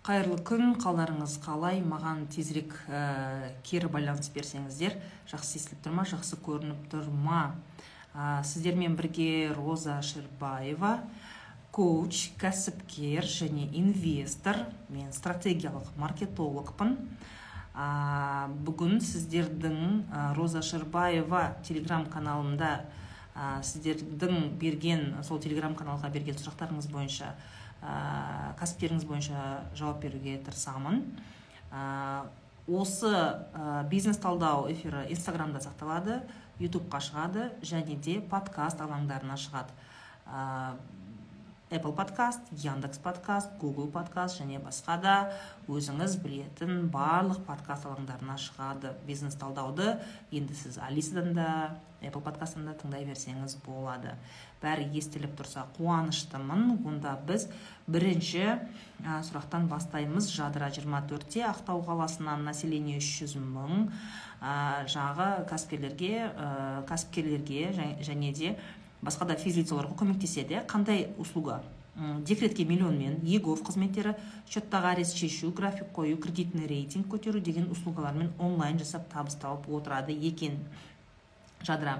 қайырлы 0.00 0.38
күн 0.48 0.78
қалдарыңыз 0.80 1.34
қалай? 1.44 1.82
Маған 1.84 2.22
тезірек 2.32 2.72
ә, 2.88 3.50
кері 3.68 3.90
байланыс 3.92 4.30
берсеңіздер 4.32 4.94
жақсы 5.28 5.58
естіліп 5.58 5.82
тұр 5.84 5.92
ма 5.98 6.06
жақсы 6.08 6.38
көрініп 6.40 6.86
тұр 6.88 7.10
ма? 7.12 7.42
Ә, 8.14 8.40
сіздермен 8.48 8.96
бірге 8.96 9.50
роза 9.52 9.98
шербаева 10.00 11.02
коуч 11.76 12.30
кәсіпкер 12.40 13.28
және 13.28 13.68
инвестор 13.76 14.62
мен 14.88 15.12
стратегиялық 15.12 15.92
маркетологпын. 16.00 16.96
Ә, 17.76 18.48
бүгін 18.64 19.04
сіздердің 19.04 20.34
роза 20.40 20.64
шербаева 20.64 21.58
телеграм 21.60 22.08
каналымда 22.08 22.78
сіздердің 23.36 24.56
берген 24.58 25.20
сол 25.22 25.44
телеграм 25.44 25.76
каналға 25.76 26.08
берген 26.12 26.40
сұрақтарыңыз 26.40 26.88
бойынша 26.90 27.34
ә, 27.82 28.52
кәсіптеріңіз 28.60 29.06
бойынша 29.08 29.44
жауап 29.76 30.00
беруге 30.04 30.38
тырысамын. 30.44 31.02
Ә, 31.72 32.26
осы 32.68 33.10
ә, 33.10 33.82
бизнес 33.90 34.20
талдау 34.20 34.68
эфирі 34.70 35.06
инстаграмда 35.10 35.62
сақталады 35.64 36.20
ютубқа 36.60 37.00
шығады 37.02 37.50
және 37.64 37.96
де 37.96 38.20
подкаст 38.20 38.80
алаңдарына 38.84 39.38
шығады. 39.40 39.72
Apple 41.70 41.94
подкаст 41.94 42.40
яндекс 42.50 42.98
подкаст 42.98 43.50
google 43.62 43.90
подкаст 43.92 44.40
және 44.40 44.58
басқа 44.58 44.96
да 44.98 45.12
өзіңіз 45.70 46.16
білетін 46.18 46.88
барлық 46.90 47.44
подкаст 47.46 47.86
алаңдарына 47.86 48.34
шығады. 48.42 48.90
Бизнес 49.06 49.38
талдауды 49.38 50.00
енді 50.34 50.56
сіз 50.58 50.80
алисадан 50.82 51.30
да 51.36 51.46
apple 52.02 52.24
подкасттан 52.26 52.66
да 52.66 52.74
тыңдай 52.74 53.06
берсеңіз 53.06 53.54
болады. 53.62 54.16
Бәрі 54.58 54.88
естіліп 54.98 55.36
тұрса 55.38 55.68
қуаныштымын. 55.76 56.80
Онда 56.90 57.14
біз 57.28 57.46
бірінші 57.86 58.42
ә, 58.42 59.20
сұрақтан 59.30 59.70
бастаймыз. 59.70 60.26
Жадыра 60.34 60.72
24-те 60.74 61.46
ақтау 61.52 61.84
қаласынан 61.86 62.42
население 62.50 62.98
300 62.98 63.38
мың 63.38 63.86
жағы 64.90 65.30
кәсіпкерлерге 65.46 66.30
кәсіпкерлерге 66.90 67.94
және 68.02 68.34
де 68.34 68.56
басқа 69.02 69.26
да 69.26 69.36
физлицаларға 69.36 69.96
көмектеседі. 69.96 70.64
Қандай 70.68 71.08
услуга? 71.18 71.62
Декретке 72.24 72.64
миллионмен 72.64 73.18
егов 73.26 73.60
қызметтері 73.66 74.14
счеттағы 74.48 74.92
арест 74.94 75.18
шешу 75.18 75.50
график 75.52 75.90
қою 75.92 76.16
кредитный 76.16 76.66
рейтинг 76.66 77.10
көтеру 77.12 77.40
деген 77.40 77.70
услугалармен 77.70 78.30
онлайн 78.38 78.78
жасап 78.78 79.08
табыс 79.12 79.34
тауып 79.34 79.68
отырады 79.68 80.12
екен. 80.12 80.60
Жадыра. 81.62 81.98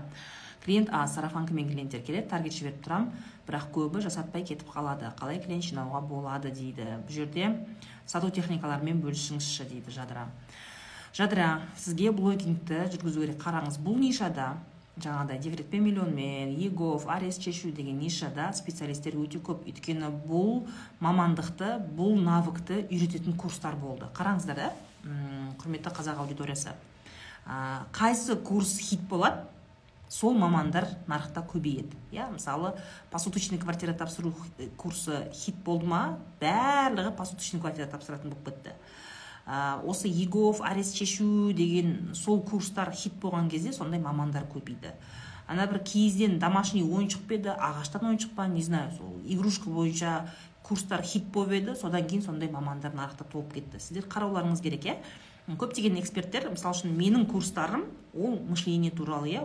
Клиент 0.65 0.89
а 0.93 1.07
сарафанкамен 1.09 1.69
клиенттер 1.69 2.01
келеді 2.05 2.29
таргет 2.29 2.53
жіберіп 2.53 2.81
тұрамын 2.85 3.11
бірақ 3.49 3.71
көбі 3.75 4.01
жасатпай 4.05 4.45
кетіп 4.45 4.71
қалады. 4.73 5.11
Қалай 5.19 5.41
клиент 5.43 5.65
жинауға 5.65 6.01
болады 6.07 6.53
дейді. 6.53 6.87
Бұл 7.09 7.13
жерде 7.13 7.67
сату 8.07 8.31
техникаларымен 8.31 9.01
бөлісіңізші 9.03 9.69
дейді 9.69 9.91
жадыра. 9.97 10.29
Жадыра 11.17 11.63
сізге 11.77 12.13
блогингті 12.13 12.85
жүргізу 12.93 13.25
керек 13.25 13.41
қараңыз. 13.43 13.81
Бұл 13.81 13.99
нишада 13.99 14.53
жаңағыдай 15.01 15.39
декретпен 15.43 15.83
миллионмен 15.85 16.53
егов 16.61 17.07
арест 17.09 17.43
шешу 17.43 17.73
деген 17.73 17.99
нишада 17.99 18.51
специалисттер 18.55 19.17
өте 19.21 19.41
көп. 19.43 19.65
Өйткені 19.69 20.11
бұл 20.27 20.67
мамандықты 21.01 21.79
бұл 21.97 22.19
навыкты 22.21 22.85
үйрететін 22.91 23.37
курстар 23.37 23.77
болды. 23.77 24.09
Қараңыздар 24.17 24.57
да? 24.61 24.73
Құрметті 25.61 25.95
қазақ 25.97 26.21
аудиториясы. 26.25 26.75
Қайсы 27.97 28.37
курс 28.37 28.79
хит 28.79 29.01
болады 29.09 29.47
сол 30.11 30.35
мамандар 30.35 30.89
нарықта 31.07 31.45
көбейеді. 31.47 31.97
Иә 32.13 32.29
мысалы 32.33 32.75
посуточный 33.11 33.59
квартира 33.59 33.95
тапсыру 33.95 34.35
курсы 34.77 35.31
хит 35.33 35.55
болды 35.65 35.87
ма 35.87 36.19
барлығы 36.41 37.15
посуточный 37.17 37.61
квартира 37.61 37.87
тапсыратын 37.87 38.35
болып 38.35 38.51
кетті 38.51 38.75
ә, 39.47 39.81
осы 39.85 40.09
егов 40.09 40.61
арест 40.61 40.97
шешу 40.97 41.53
деген 41.53 42.15
сол 42.15 42.43
курстар 42.43 42.93
хит 42.93 43.15
болған 43.23 43.51
кезде 43.51 43.73
сондай 43.73 44.01
мамандар 44.01 44.45
көбейді 44.53 44.95
ана 45.51 45.67
бір 45.67 45.81
киізден 45.83 46.39
домашний 46.39 46.85
ойыншық 46.85 47.27
па 47.27 47.35
еді 47.35 47.57
ағаштан 47.57 48.07
ойыншық 48.13 48.37
па 48.37 48.47
не 48.47 48.63
знаю 48.63 48.93
сол 48.97 49.19
игрушка 49.27 49.71
бойынша 49.71 50.29
курстар 50.71 51.03
хит 51.03 51.25
болып 51.35 51.57
еді. 51.59 51.75
Содан 51.75 52.07
кейін 52.07 52.23
сондай 52.23 52.51
мамандар 52.51 52.95
нарықта 52.95 53.25
толып 53.33 53.57
кетті. 53.57 53.81
Сіздер 53.83 54.07
қарауларыңыз 54.07 54.63
керек 54.63 54.87
иә? 54.87 54.97
Көптеген 55.47 55.99
эксперттер 56.01 56.49
мысалы 56.53 56.77
үшін 56.77 56.95
менің 56.95 57.27
курстарым 57.31 57.85
ол 58.15 58.37
мышление 58.49 58.91
туралы 58.91 59.31
иә 59.33 59.43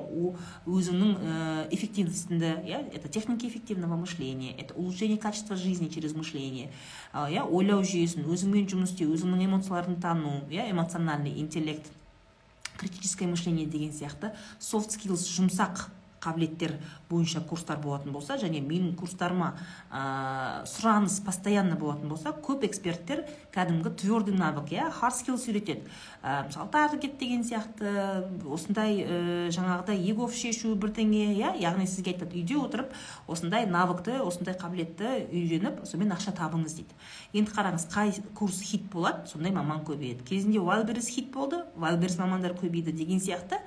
өзіңнің 0.66 1.12
ә, 1.16 1.68
эффективностіңді 1.76 2.52
иә 2.68 2.82
это 2.94 3.10
техника 3.10 3.48
эффективного 3.48 3.96
мышления 3.96 4.54
это 4.58 4.74
улучшение 4.74 5.18
качества 5.18 5.56
жизни 5.56 5.88
через 5.88 6.16
мышление. 6.16 6.72
Иә 7.14 7.46
ойлау 7.46 7.84
жүйесін 7.84 8.26
өзіңмен 8.26 8.68
жұмыс 8.72 8.94
істеу 8.94 9.14
өзіңнің 9.16 9.46
эмоцияларыңды 9.48 10.02
тану 10.02 10.42
иә 10.50 10.70
эмоциональный 10.72 11.40
интеллект 11.40 11.86
критическое 12.78 13.28
мышление 13.28 13.66
деген 13.66 13.94
сияқты 13.94 14.34
софт 14.60 14.98
skills 14.98 15.26
жұмсақ 15.30 15.88
қабілеттер 16.26 16.76
бойынша 17.10 17.44
курстар 17.46 17.78
болатын 17.84 18.12
болса 18.16 18.40
және 18.42 18.60
менің 18.66 18.96
курстарыма 18.98 19.54
ә, 19.92 20.66
сұраныс 20.66 21.22
постоянно 21.26 21.78
болатын 21.78 22.10
болса 22.10 22.34
көп 22.34 22.66
эксперттер 22.66 23.24
кәдімгі 23.54 23.94
твердый 24.02 24.36
навык 24.36 24.74
иә 24.74 24.90
hard 24.90 25.16
skills 25.16 25.46
үйретеді. 25.48 25.86
Ә, 26.24 26.48
мысалы 26.48 26.70
таргет 26.74 27.20
деген 27.20 27.46
сияқты 27.46 28.26
осындай 28.50 29.04
ә, 29.06 29.50
жаңағыдай 29.54 30.02
егов 30.02 30.34
шешу 30.36 30.74
бірдеңе 30.76 31.36
иә 31.38 31.54
яғни 31.62 31.86
сізге 31.88 32.16
айтады 32.16 32.42
үйде 32.42 32.58
отырып 32.58 32.94
осындай 33.28 33.68
навыкты 33.70 34.18
осындай 34.24 34.58
қабілетті 34.58 35.30
үйреніп 35.30 35.84
сонымен 35.86 36.16
ақша 36.18 36.34
табыңыз 36.36 36.80
дейді. 36.80 36.98
Енді 37.34 37.54
қараңыз 37.56 37.88
қай 37.94 38.14
курс 38.36 38.62
хит 38.66 38.90
болады 38.92 39.30
сондай 39.30 39.54
маман 39.54 39.84
көбейеді. 39.86 40.26
Кезінде 40.26 40.60
вайлберис 40.60 41.08
хит 41.08 41.32
болды 41.32 41.64
вайлберис 41.76 42.18
мамандар 42.18 42.56
көбейді 42.58 42.92
деген 42.96 43.20
сияқты. 43.20 43.62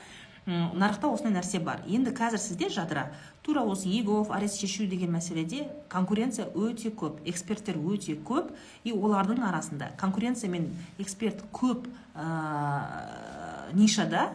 Нарықта 0.49 1.11
осындай 1.13 1.35
нәрсе 1.37 1.61
бар. 1.61 1.83
Енді 1.87 2.13
қазір 2.17 2.41
сізде 2.41 2.69
жадыра. 2.73 3.09
Тура 3.43 3.63
осы 3.69 3.89
егов 3.89 4.31
арест 4.33 4.61
шешу 4.61 4.87
деген 4.89 5.13
мәселеде 5.13 5.69
конкуренция 5.93 6.49
өте 6.55 6.91
көп 6.91 7.21
эксперттер 7.29 7.77
өте 7.77 8.17
көп 8.17 8.55
и 8.85 8.93
олардың 8.93 9.45
арасында 9.45 9.93
конкуренция 10.01 10.51
мен 10.51 10.71
эксперт 10.99 11.45
көп 11.53 11.87
ә, 12.17 13.73
нишада 13.75 14.31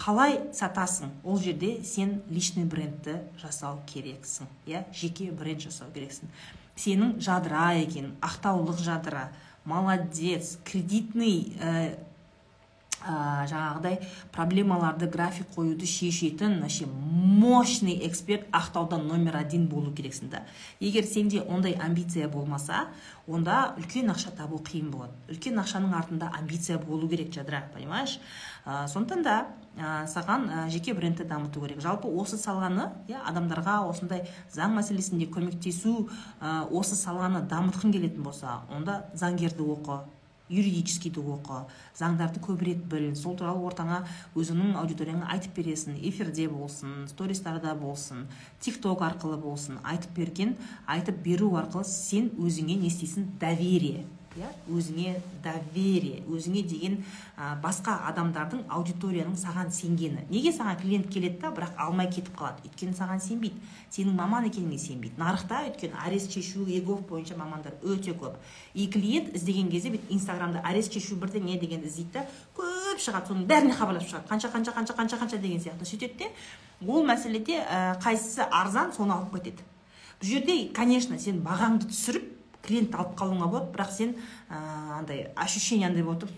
қалай 0.00 0.40
сатасың? 0.56 1.12
Ол 1.24 1.38
жерде 1.38 1.82
сен 1.84 2.22
личный 2.30 2.64
брендті 2.64 3.20
жасау 3.40 3.82
керексің 3.86 4.48
иә? 4.66 4.86
Жеке 4.96 5.30
бренд 5.30 5.60
жасау 5.60 5.92
керексің. 5.92 6.32
Сенің 6.80 7.18
жадыра 7.20 7.74
екен 7.76 8.14
ақтаулық 8.24 8.80
жадыра 8.80 9.28
молодец 9.64 10.58
кредитный 10.64 11.52
ә, 11.60 11.98
ә, 13.06 13.46
жаңағыдай 13.48 13.98
проблемаларды 14.34 15.08
график 15.10 15.48
қоюды 15.56 15.86
шешетін 15.88 16.60
вообще 16.60 16.86
мощный 16.86 18.06
эксперт 18.06 18.46
ақтауда 18.52 18.98
номер 18.98 19.36
один 19.36 19.66
болу 19.68 19.92
керексің 19.92 20.30
да. 20.30 20.42
Егер 20.80 21.04
сенде 21.04 21.40
ондай 21.40 21.72
амбиция 21.72 22.28
болмаса 22.28 22.88
онда 23.26 23.74
үлкен 23.78 24.10
ақша 24.12 24.34
табу 24.36 24.60
қиын 24.60 24.90
болады. 24.90 25.14
Үлкен 25.30 25.58
ақшаның 25.62 25.96
артында 25.96 26.30
амбиция 26.38 26.78
болу 26.78 27.08
керек 27.08 27.32
жадыра 27.32 27.64
понимаешь? 27.74 28.18
Ә, 28.66 28.86
сондықтан 28.86 29.22
да 29.22 29.46
ә, 29.76 30.06
саған 30.06 30.48
ә, 30.50 30.68
жеке 30.70 30.94
брендті 30.94 31.24
дамыту 31.24 31.60
керек. 31.64 31.80
Жалпы 31.80 32.08
осы 32.08 32.36
саланы 32.36 32.90
иә 33.08 33.24
адамдарға 33.24 33.80
осындай 33.88 34.28
заң 34.52 34.76
мәселесінде 34.76 35.30
көмектесу 35.32 36.10
ә, 36.40 36.66
осы 36.68 36.94
саланы 36.94 37.46
дамытқың 37.48 37.92
келетін 37.96 38.22
болса 38.22 38.60
онда 38.68 39.06
заңгерді 39.14 39.64
оқы 39.64 40.02
юридическийді 40.50 41.22
оқы 41.36 41.62
заңдарды 41.98 42.42
көбірек 42.44 42.84
біл 42.90 43.08
сол 43.18 43.36
туралы 43.38 43.64
ортаңа 43.70 44.02
өзіңнің 44.34 44.76
аудиторияңа 44.82 45.30
айтып 45.34 45.56
бересің 45.60 45.98
эфирде 46.10 46.48
болсын 46.52 47.06
стористарда 47.10 47.74
болсын 47.78 48.26
тик 48.60 48.80
ток 48.82 49.02
арқылы 49.06 49.40
болсын 49.40 49.80
айтып 49.82 50.16
берген 50.18 50.56
айтып 50.86 51.22
беру 51.24 51.54
арқылы 51.56 51.86
сен 51.88 52.32
өзіңе 52.38 52.76
не 52.82 52.90
істейсің? 52.90 53.30
Доверие. 53.40 54.04
Иә 54.38 54.46
өзіңе 54.70 55.16
доверие 55.42 56.20
өзіңе 56.30 56.62
деген 56.70 56.98
ә, 57.34 57.56
басқа 57.62 57.96
адамдардың 58.10 58.62
аудиторияның 58.70 59.34
саған 59.34 59.72
сенгені. 59.74 60.22
Неге 60.30 60.52
саған 60.54 60.78
клиент 60.78 61.08
келеді 61.10 61.40
да 61.42 61.50
бірақ 61.50 61.74
алмай 61.82 62.06
кетіп 62.06 62.36
қалады? 62.38 62.62
Өйткені 62.68 62.94
саған 62.94 63.18
сенбейді. 63.24 63.58
Сенің 63.90 64.14
маман 64.14 64.46
екеніңе 64.46 64.78
сенбейді. 64.78 65.18
Нарықта 65.18 65.64
өйткені 65.66 65.98
арест 66.06 66.30
шешу 66.30 66.62
егов 66.70 67.02
бойынша 67.08 67.34
мамандар 67.36 67.74
өте 67.82 68.14
көп. 68.14 68.38
И 68.74 68.86
клиент 68.86 69.34
іздеген 69.34 69.70
кезде 69.70 69.90
бүйтіп 69.96 70.14
инстаграмда 70.14 70.62
арест 70.62 70.94
шешу 70.94 71.18
бірдеңе 71.18 71.58
деген 71.58 71.82
іздейді 71.82 72.20
да 72.20 72.26
көп 72.54 73.02
шығады. 73.02 73.32
Соның 73.34 73.46
бәріне 73.50 73.74
хабарласып 73.74 74.14
шығады. 74.14 74.30
Қанша 74.30 74.54
қанша 74.54 74.76
қанша 74.78 74.94
қанша 74.94 75.18
қанша 75.18 75.42
деген 75.42 75.58
сияқты. 75.58 75.90
Сөйтеді 75.90 76.18
де 76.18 76.30
ол 76.86 77.02
мәселеде 77.02 77.58
ә, 77.66 77.98
қайсысы 77.98 78.46
арзан 78.46 78.94
соны 78.94 79.16
алып 79.16 79.40
кетеді. 79.40 79.66
Бұл 80.20 80.28
жерде 80.28 80.68
конечно 80.74 81.18
сен 81.18 81.42
бағаңды 81.42 81.90
түсіріп 81.90 82.39
клиентті 82.66 82.96
алып 82.96 83.16
қалуыңа 83.18 83.48
болады. 83.50 83.72
Бірақ 83.74 83.94
сен 83.94 84.16
андай 84.50 85.30
ощущение 85.36 85.88
андай 85.88 86.02
болып 86.02 86.24
тұр 86.24 86.34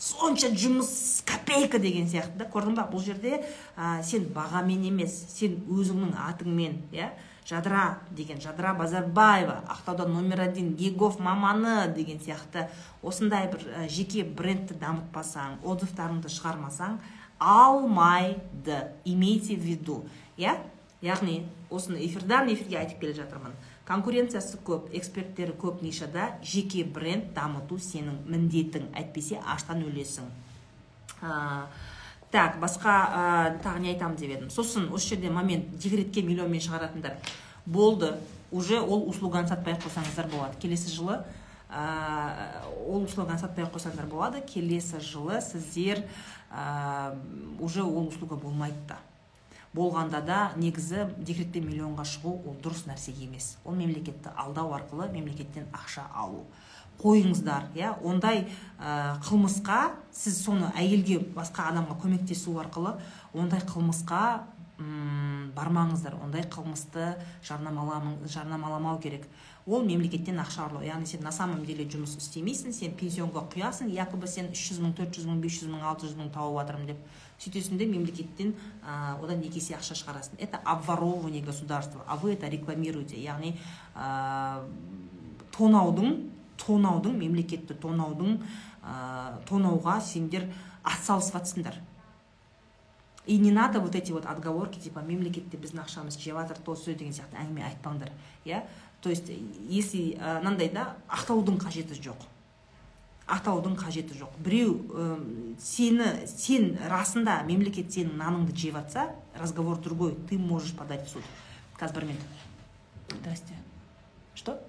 сонша 0.00 0.48
жұмыс 0.56 1.22
копейка 1.28 1.78
деген 1.78 2.08
сияқты 2.08 2.38
да 2.40 2.46
көрдің 2.50 2.76
ба? 2.78 2.86
Бұл 2.90 3.02
жерде 3.04 3.42
ә, 3.76 4.02
сен 4.02 4.30
бағамен 4.34 4.86
емес 4.88 5.12
сен 5.34 5.58
өзіңнің 5.68 6.14
атыңмен 6.30 6.78
иә? 6.96 7.10
Жадыра 7.46 7.98
деген 8.10 8.40
жадыра 8.40 8.72
базарбаева 8.74 9.64
ақтауда 9.68 10.06
номер 10.06 10.40
один 10.40 10.74
гегов 10.76 11.18
маманы 11.18 11.92
деген 11.94 12.20
сияқты. 12.20 12.68
Осындай 13.02 13.50
бір 13.52 13.88
жеке 13.88 14.24
брендті 14.24 14.76
дамытпасаң 14.80 15.60
отзывтарыңды 15.64 16.30
шығармасаң 16.30 17.00
алмайды. 17.38 18.84
Имейте 19.04 19.56
в 19.56 19.64
виду 19.64 20.04
иә? 20.38 20.56
Яғни 21.02 21.46
осыны 21.70 22.00
эфирдан 22.06 22.52
эфирге 22.52 22.78
айтып 22.78 23.00
келе 23.00 23.14
жатырмын. 23.14 23.52
Конкуренциясы 23.90 24.60
көп 24.62 24.92
эксперттері 24.94 25.56
көп 25.58 25.82
нишада 25.82 26.36
жеке 26.46 26.84
бренд 26.86 27.32
дамыту 27.34 27.80
сенің 27.82 28.20
міндетің 28.30 28.92
әйтпесе 28.94 29.40
аштан 29.42 29.82
өлесің. 29.82 30.28
Так 32.30 32.60
басқа 32.62 32.92
ә, 32.94 33.22
тағы 33.64 33.82
не 33.82 33.90
айтамын 33.90 34.14
деп 34.16 34.30
едім. 34.30 34.50
Сосын 34.54 34.86
осы 34.94 35.16
жерде 35.16 35.32
момент 35.34 35.72
декретке 35.82 36.22
миллионмен 36.22 36.62
шығаратындар. 36.62 37.16
Болды 37.66 38.12
уже 38.52 38.78
ол 38.80 39.08
услуганы 39.10 39.50
сатпай 39.50 39.74
ақ 39.74 39.88
қойсаңыздар 39.88 40.30
болады. 40.30 40.54
Келесі 40.62 40.94
жылы 40.94 41.18
ә, 41.66 42.62
ол 42.86 43.02
услуганы 43.02 43.42
сатпай 43.42 43.66
ақ 43.66 43.74
қойсаңыздар 43.74 44.06
болады. 44.06 44.44
Келесі 44.46 45.02
жылы 45.02 45.40
сіздер 45.42 46.04
ә, 46.54 47.18
уже 47.58 47.82
ол 47.82 48.06
услуга 48.06 48.36
болмайды 48.36 48.78
да. 48.86 49.00
Болғанда 49.74 50.20
да 50.26 50.38
негізі 50.58 51.06
декреттен 51.18 51.68
миллионға 51.68 52.04
шығу 52.08 52.32
ол 52.48 52.56
дұрыс 52.62 52.86
нәрсе 52.88 53.14
емес. 53.22 53.56
Ол 53.64 53.76
мемлекетті 53.78 54.32
алдау 54.36 54.74
арқылы 54.74 55.10
мемлекеттен 55.12 55.68
ақша 55.72 56.08
алу. 56.14 56.46
Қойыңыздар 57.00 57.70
иә? 57.78 57.94
Ондай 58.04 58.48
ә, 58.78 59.16
қылмысқа 59.24 59.94
сіз 60.12 60.42
соны 60.44 60.72
әйелге 60.76 61.20
басқа 61.36 61.70
адамға 61.70 61.96
көмектесу 62.02 62.58
арқылы 62.60 62.96
ондай 63.32 63.62
қылмысқа 63.64 64.42
м 64.80 65.52
бармаңыздар. 65.56 66.18
Ондай 66.20 66.42
қылмысты 66.42 67.14
жарнамаламау 67.46 68.98
керек. 69.00 69.28
Ол 69.70 69.84
мемлекеттен 69.86 70.40
ақша 70.42 70.66
ұрлау 70.66 70.82
яғни 70.82 71.06
сен 71.06 71.22
на 71.22 71.30
самом 71.30 71.62
деле 71.64 71.84
жұмыс 71.86 72.16
істемейсің 72.18 72.74
сен 72.74 72.94
пенсионға 72.98 73.44
құясың 73.52 73.92
якобы 73.94 74.26
сен 74.28 74.50
үш 74.50 74.64
жүз 74.70 74.80
мың 74.82 74.94
төрт 74.98 75.14
жүз 75.14 75.28
мың 75.30 75.42
бес 75.44 75.60
жүз 75.60 75.70
мың 75.70 75.84
алты 75.86 76.08
жүз 76.08 76.16
мың 76.18 76.32
тауып 76.34 76.58
жатырмын 76.58 76.90
деп 76.90 77.04
сөйтесің 77.40 77.78
де 77.78 77.86
мемлекеттен 77.88 78.50
ә, 78.82 79.14
одан 79.22 79.44
екі 79.46 79.62
есе 79.62 79.76
ақша 79.78 79.94
шығарасың. 80.00 80.36
Это 80.38 80.58
обворовывание 80.58 81.42
государства. 81.42 82.02
А 82.06 82.16
вы 82.16 82.34
это 82.34 82.48
рекламируете. 82.48 83.16
Яғни 83.16 83.54
ә, 83.94 84.64
тонаудың 85.56 86.18
тонаудың 86.60 87.16
мемлекетті 87.16 87.78
тонаудың 87.80 88.40
ә, 88.82 89.38
тонауға 89.48 90.00
сендер 90.04 90.50
атсалысып 90.82 91.38
жатсыңдар 91.38 91.80
и 93.26 93.38
не 93.38 93.52
надо 93.52 93.80
вот 93.80 93.94
эти 93.94 94.12
вот 94.12 94.26
отговорки 94.26 94.80
типа 94.80 95.00
мемлекетте 95.00 95.58
біздің 95.60 95.84
ақшамызды 95.84 96.24
жеп 96.24 96.38
жатыр 96.40 96.58
то 96.64 96.74
деген 96.74 97.12
сияқты 97.12 97.36
әңгіме 97.38 97.62
айтпаңдар 97.68 98.10
иә? 98.44 98.64
То 99.00 99.10
есть 99.10 99.30
если 99.68 100.16
мынандай 100.18 100.70
да 100.72 100.96
ақтаудың 101.08 101.58
қажеті 101.62 101.96
жоқ 102.00 102.26
ақтаудың 103.26 103.76
қажеті 103.80 104.18
жоқ 104.18 104.34
біреу 104.38 104.74
ә, 104.90 105.56
сені 105.60 106.26
сен 106.28 106.76
расында 106.90 107.42
мемлекет 107.48 107.92
сенің 107.92 108.18
наныңды 108.20 108.56
жеп 108.56 108.76
жатса 108.80 109.10
разговор 109.34 109.78
другой 109.78 110.16
ты 110.28 110.38
можешь 110.38 110.74
подать 110.76 111.06
в 111.06 111.10
суд 111.10 111.22
қазір 111.78 112.00
бір 112.00 112.04
минут 112.12 113.20
здрасте 113.20 113.54
что 114.34 114.60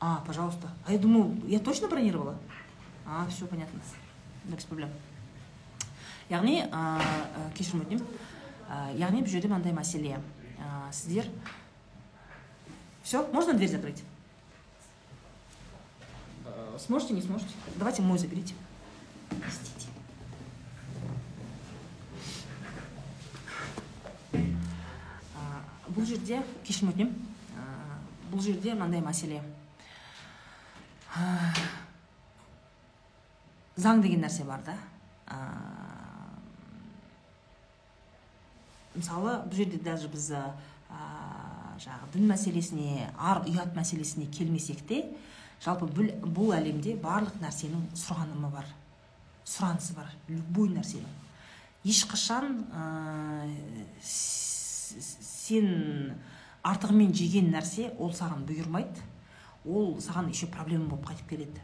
А, 0.00 0.22
пожалуйста. 0.24 0.68
А 0.86 0.92
я 0.92 0.98
думаю, 1.00 1.36
я 1.48 1.58
точно 1.58 1.88
бронировала? 1.88 2.36
А, 3.04 3.26
все 3.28 3.46
понятно. 3.46 3.80
без 4.44 4.64
проблем. 4.64 4.88
яғни 6.28 6.58
ә, 6.68 7.00
кешірім 7.56 7.86
өтінемін 7.86 8.96
яғни 9.00 9.22
бұл 9.24 9.32
жерде 9.32 9.48
мынандай 9.48 9.72
мәселе 9.72 10.18
сіздер 10.92 11.28
все 13.07 13.25
можно 13.31 13.53
дверь 13.53 13.69
закрыть 13.69 14.03
сможете 16.79 17.13
не 17.13 17.21
сможете 17.21 17.51
давайте 17.75 18.01
мой 18.01 18.17
заберите 18.17 18.55
простите 19.29 19.87
бұл 25.93 26.05
жерде 26.09 26.41
кешірім 26.65 26.93
өтінемін 26.93 27.33
бұл 28.31 28.41
жерде 28.41 28.73
мынандай 28.73 29.03
мәселе 29.05 29.41
заң 33.77 34.01
деген 34.01 34.23
нәрсе 34.25 34.45
бар 34.47 34.63
да 34.65 34.73
ә, 35.29 35.37
мысалы 38.95 39.35
бұл 39.45 39.59
жерде 39.59 39.77
даже 39.85 40.09
біз 40.09 40.31
ә, 40.33 40.41
жаңағы 41.82 42.12
дін 42.14 42.28
мәселесіне 42.32 43.08
ар 43.16 43.44
ұят 43.46 43.76
мәселесіне 43.76 44.26
келмесек 44.34 44.84
те 44.88 45.04
жалпы 45.64 45.88
бұл, 45.90 46.10
бұл 46.22 46.52
әлемде 46.56 46.96
барлық 47.02 47.40
нәрсенің 47.42 47.88
сұранымы 47.98 48.50
бар 48.52 48.66
сұранысы 49.48 49.94
бар 49.96 50.10
любой 50.28 50.68
нәрсенің. 50.74 51.08
Ешқашан 51.88 52.58
ә, 52.68 53.48
сен 54.04 55.70
артығымен 56.66 57.14
жеген 57.16 57.52
нәрсе 57.54 57.92
ол 57.96 58.12
саған 58.12 58.44
бұйырмайды 58.48 59.04
ол 59.64 59.96
саған 60.02 60.28
еще 60.32 60.50
проблема 60.52 60.90
болып 60.90 61.08
қайтып 61.12 61.28
келеді. 61.32 61.62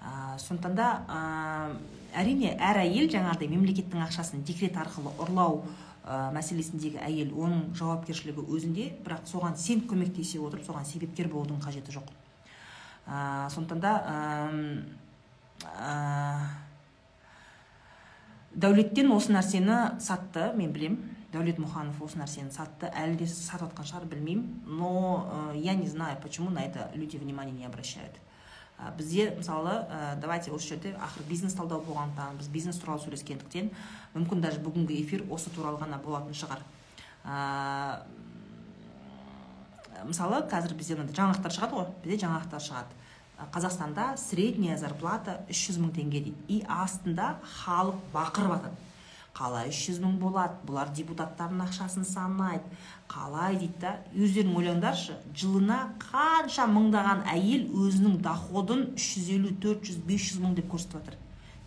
Ә, 0.00 0.38
сондықтан 0.42 0.74
да 0.76 0.88
ә, 1.06 1.20
әрине 2.22 2.56
әр 2.56 2.82
әйел 2.82 3.10
жаңағыдай 3.12 3.50
мемлекеттің 3.52 4.02
ақшасын 4.08 4.44
декрет 4.46 4.76
арқылы 4.80 5.12
ұрлау 5.22 5.62
ә, 6.06 6.30
мәселесіндегі 6.36 7.00
әйел 7.02 7.34
оның 7.34 7.74
жауапкершілігі 7.76 8.46
өзінде 8.46 8.86
бірақ 9.04 9.26
соған 9.26 9.58
сен 9.58 9.82
көмектесе 9.90 10.38
отырып 10.40 10.64
соған 10.66 10.86
себепкер 10.86 11.28
болудың 11.32 11.58
қажеті 11.64 11.96
жоқ. 11.98 12.12
Ә, 13.06 13.50
сондықтан 13.50 13.80
да 13.82 13.92
ә, 15.66 16.46
дәулеттен 18.54 19.10
осы 19.12 19.34
нәрсені 19.34 19.98
сатты 20.00 20.52
мен 20.56 20.72
білемін 20.72 21.16
дәулет 21.34 21.58
мұханов 21.60 22.00
осы 22.06 22.20
нәрсені 22.20 22.52
сатты. 22.54 22.88
Әлі 22.94 23.18
де 23.20 23.26
сатып 23.28 23.72
жатқан 23.72 23.88
шығар 23.90 24.06
білмеймін. 24.10 24.62
Но 24.66 25.52
я 25.54 25.74
не 25.74 25.88
знаю 25.88 26.16
почему 26.22 26.50
на 26.50 26.60
это 26.64 26.90
люди 26.94 27.16
внимание 27.16 27.54
не 27.54 27.66
обращают. 27.66 28.14
Ә, 28.78 28.92
бізде 28.96 29.30
мысалы 29.36 29.72
ә, 29.88 30.16
давайте 30.20 30.52
осы 30.52 30.74
жерде 30.74 30.94
ақыры 30.96 31.26
бизнес 31.28 31.56
талдау 31.56 31.80
болғандықтан 31.86 32.38
біз 32.40 32.48
бизнес 32.52 32.78
туралы 32.82 33.00
сөйлескендіктен 33.04 33.70
мүмкін 34.14 34.44
даже 34.44 34.60
бүгінгі 34.60 35.00
эфир 35.02 35.24
осы 35.32 35.50
туралы 35.50 35.80
ғана 35.80 35.98
болатын 36.02 36.36
шығар. 36.36 36.62
Ә, 37.24 38.02
мысалы 40.04 40.42
қазір 40.50 40.76
бізде 40.76 40.96
жаңалықтар 41.00 41.56
шығады 41.56 41.80
ғой. 41.80 41.90
Бізде 42.04 42.22
жаңалықтар 42.26 42.66
шығады. 42.68 43.02
Қазақстанда 43.52 44.14
средняя 44.16 44.78
зарплата 44.80 45.42
300 45.48 45.80
мың 45.82 45.92
теңге 45.96 46.22
дейді 46.24 46.44
и 46.48 46.62
астында 46.72 47.34
халық 47.44 47.98
бақырып 48.14 48.54
жатады 48.54 48.85
қалай 49.36 49.68
үш 49.68 49.82
жүз 49.90 50.00
мың 50.00 50.16
болады? 50.20 50.56
Бұлар 50.64 50.88
депутаттардың 50.96 51.60
ақшасын 51.66 52.06
санайды. 52.08 52.64
Қалай 53.10 53.58
дейді 53.60 53.82
да? 53.82 53.92
Өздерің 54.16 54.56
ойлаңдаршы 54.56 55.18
жылына 55.36 55.78
қанша 56.00 56.64
мыңдаған 56.72 57.26
әйел 57.34 57.68
өзінің 57.84 58.18
доходын 58.24 58.86
үш 58.96 59.12
жүз 59.16 59.30
елу 59.36 59.52
төрт 59.60 59.84
жүз 59.90 60.00
бес 60.08 60.30
жүз 60.30 60.40
мың 60.44 60.56
деп 60.56 60.70
көрсетіп 60.72 61.02
жатыр. 61.02 61.18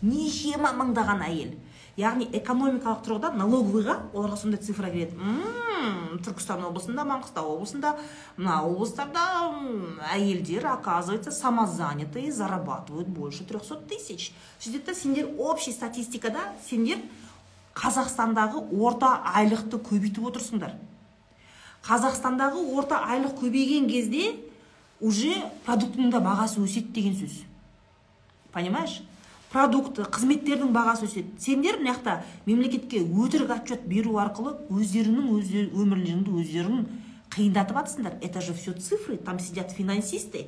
Нешема 0.02 0.72
мыңдаған 0.80 1.22
әйел. 1.28 1.54
Яғни 2.00 2.26
экономикалық 2.38 3.02
тұрғыда 3.04 3.32
налоговыйға 3.36 3.96
оларға 4.14 4.36
сондай 4.40 4.60
цифра 4.64 4.88
келеді. 4.90 5.18
Түркістан 6.24 6.62
облысында 6.64 7.04
маңғыстау 7.08 7.54
облысында 7.56 7.92
мына 8.38 8.60
облыстарда 8.64 9.24
әйелдер 10.14 10.66
оказывается 10.72 11.30
самозанятые 11.30 12.32
зарабатывают 12.32 13.08
больше 13.08 13.44
трехсот 13.44 13.86
тысяч. 13.88 14.32
Сөйтеді 14.58 14.86
да 14.86 14.94
сендер 14.94 15.28
общий 15.38 15.72
статистикада 15.72 16.40
сендер 16.68 17.02
қазақстандағы 17.80 18.66
орта 18.76 19.14
айлықты 19.34 19.80
көбейтіп 19.80 20.26
отырсыңдар. 20.30 20.74
Қазақстандағы 21.86 22.64
орта 22.76 23.00
айлық 23.08 23.38
көбейген 23.40 23.88
кезде 23.88 24.34
уже 25.00 25.32
продуктының 25.64 26.10
да 26.12 26.20
бағасы 26.20 26.60
өседі 26.60 26.92
деген 26.92 27.16
сөз. 27.16 27.40
Понимаешь? 28.52 29.00
Продукты 29.50 30.04
қызметтердің 30.04 30.74
бағасы 30.74 31.08
өседі. 31.08 31.32
Сендер 31.40 31.80
мына 31.80 31.94
жақта 31.94 32.20
мемлекетке 32.46 33.00
өтірік 33.00 33.50
отчет 33.56 33.86
беру 33.88 34.18
арқылы 34.20 34.58
өздеріңнің 34.68 35.32
өздер, 35.38 35.70
өмірлеріңді 35.72 36.36
өздерің 36.42 36.84
қиындатып 37.32 37.80
жатсыңдар 37.80 38.18
это 38.20 38.40
же 38.40 38.52
все 38.54 38.72
цифры 38.72 39.16
там 39.16 39.40
сидят 39.40 39.72
финансисты. 39.72 40.46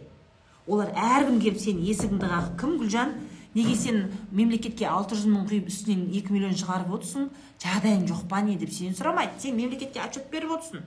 Олар 0.66 0.92
әркім 0.94 1.40
келіп 1.40 1.58
сенің 1.58 1.88
есігіңді 1.88 2.28
қағып 2.30 2.58
кім 2.60 2.76
гүлжан? 2.78 3.14
Неге 3.54 3.74
сен 3.76 4.12
мемлекетке 4.30 4.86
алты 4.88 5.18
жүз 5.18 5.28
мың 5.32 5.44
құйып 5.50 5.68
үстінен 5.72 6.08
екі 6.16 6.32
миллион 6.32 6.56
шығарып 6.56 6.94
отырсың? 6.96 7.28
Жағдайың 7.62 8.08
жоқ 8.08 8.24
па 8.30 8.40
не 8.42 8.56
деп 8.56 8.72
сені 8.72 8.96
сұрамайды. 8.96 9.38
Сен 9.38 9.56
мемлекетке 9.56 10.00
отчет 10.04 10.30
беріп 10.32 10.56
отырсың. 10.56 10.82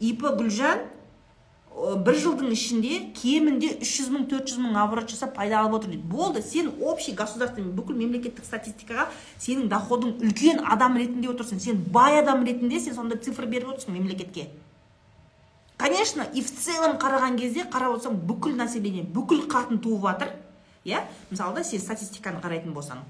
Ип 0.00 0.22
гүлжан 0.24 0.84
бір 1.74 2.14
жылдың 2.22 2.52
ішінде 2.54 2.98
кемінде 3.18 3.72
үш 3.82 3.96
жүз 3.98 4.10
мың 4.14 4.26
төрт 4.30 4.46
жүз 4.52 4.60
мың 4.62 4.76
оборот 4.78 5.10
жасап 5.10 5.32
пайда 5.34 5.58
алып 5.58 5.80
отыр 5.80 5.90
дейді. 5.90 6.06
Болды 6.06 6.42
сен 6.42 6.70
общий 6.80 7.16
государственный 7.18 7.72
бүкіл 7.74 7.98
мемлекеттік 7.98 8.46
статистикаға 8.46 9.08
сенің 9.42 9.66
доходың 9.72 10.14
үлкен 10.22 10.62
адам 10.70 10.94
ретінде 11.00 11.32
отырсың 11.32 11.58
сен 11.58 11.82
бай 11.90 12.20
адам 12.20 12.44
ретінде 12.46 12.78
сен 12.78 12.94
сондай 12.94 13.18
цифр 13.18 13.46
беріп 13.50 13.74
отырсың 13.74 13.98
мемлекетке. 13.98 14.48
Конечно 15.76 16.22
и 16.22 16.40
в 16.42 16.50
целом 16.50 16.94
қараған 17.02 17.40
кезде 17.40 17.66
қарап 17.66 17.98
отырсаң 17.98 18.22
бүкіл 18.22 18.54
население 18.54 19.02
бүкіл 19.02 19.48
қатын 19.50 19.82
туып 19.82 20.06
жатыр. 20.06 20.30
Иә? 20.84 21.04
Мысалы 21.30 21.56
да 21.56 21.64
сен 21.64 21.80
статистиканы 21.80 22.40
қарайтын 22.44 22.72
болсаң 22.72 23.02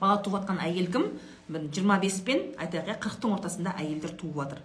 бала 0.00 0.18
туып 0.22 0.40
жатқан 0.40 0.60
әйел 0.64 0.90
кім? 0.92 1.06
Жиырма 1.48 1.98
бес 2.02 2.20
пен 2.24 2.52
айтайық 2.58 2.90
иә 2.90 2.98
қырықтың 3.02 3.36
ортасында 3.36 3.74
әйелдер 3.78 4.14
туып 4.18 4.40
жатыр. 4.42 4.60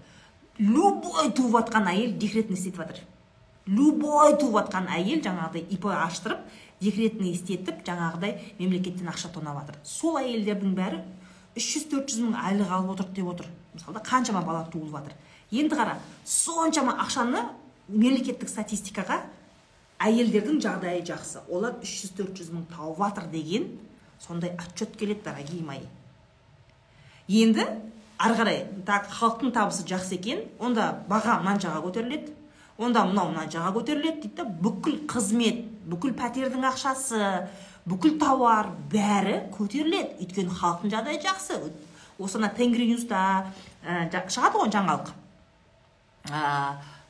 Любой 0.60 1.32
туып 1.36 1.54
жатқан 1.58 1.90
әйел 1.92 2.16
декретный 2.18 2.58
істетіп 2.58 2.82
жатыр. 2.82 3.04
Любой 3.68 4.36
туып 4.40 4.58
жатқан 4.58 4.90
әйел 4.96 5.22
жаңағыдай 5.26 5.68
ип 5.76 5.86
аштырып 5.86 6.42
декретный 6.82 7.34
істетіп 7.36 7.84
жаңағыдай 7.86 8.56
мемлекеттен 8.60 9.10
ақша 9.12 9.32
тонап 9.34 9.62
жатыр. 9.62 9.80
Сол 9.84 10.18
әйелдердің 10.22 10.76
бәрі 10.76 11.04
үш 11.58 11.68
жүз 11.76 11.90
төрт 11.92 12.14
жүз 12.14 12.24
мың 12.26 12.38
айлық 12.40 12.72
алып 12.72 12.96
отыр 12.96 13.12
деп 13.14 13.28
отыр. 13.34 13.50
Мысалы 13.74 14.00
да 14.00 14.04
қаншама 14.06 14.42
бала 14.46 14.66
туылып 14.72 14.96
жатыр. 14.96 15.14
Енді 15.52 15.76
қара 15.76 15.98
соншама 16.26 16.96
ақшаны 17.04 17.44
мемлекеттік 17.88 18.50
статистикаға 18.50 19.22
әйелдердің 20.00 20.60
жағдайы 20.64 21.04
жақсы. 21.08 21.44
Олар 21.52 21.76
300-400 21.84 22.52
мың 22.56 22.66
тауып 22.72 23.20
деген 23.32 23.70
сондай 24.20 24.56
отчет 24.58 24.96
келеді 24.98 25.24
дорогие 25.26 25.64
мои. 25.64 25.86
Енді 27.28 27.66
ары 28.18 28.36
қарай 28.36 28.60
так 28.86 29.08
халықтың 29.12 29.52
табысы 29.56 29.86
жақсы 29.88 30.18
екен 30.18 30.44
онда 30.60 31.04
баға 31.10 31.40
мынаншаға 31.44 31.84
көтеріледі 31.86 32.34
онда 32.78 33.06
мынау 33.06 33.32
мынаншаға 33.32 33.74
көтеріледі 33.76 34.24
дейді 34.24 34.36
да 34.42 34.46
бүкіл 34.48 35.04
қызмет 35.08 35.66
бүкіл 35.90 36.16
пәтердің 36.18 36.68
ақшасы 36.72 37.48
бүкіл 37.90 38.18
тауар 38.22 38.70
бәрі 38.92 39.40
көтеріледі. 39.56 40.20
Өйткені 40.24 40.54
халықтың 40.54 40.94
жағдайы 40.94 41.22
жақсы. 41.24 41.60
Осы 42.20 42.38
ана 42.38 42.50
тенгринюста 42.54 43.20
ә, 43.84 44.10
шығады 44.28 44.60
ғой 44.60 44.72
жаңалық. 44.74 45.14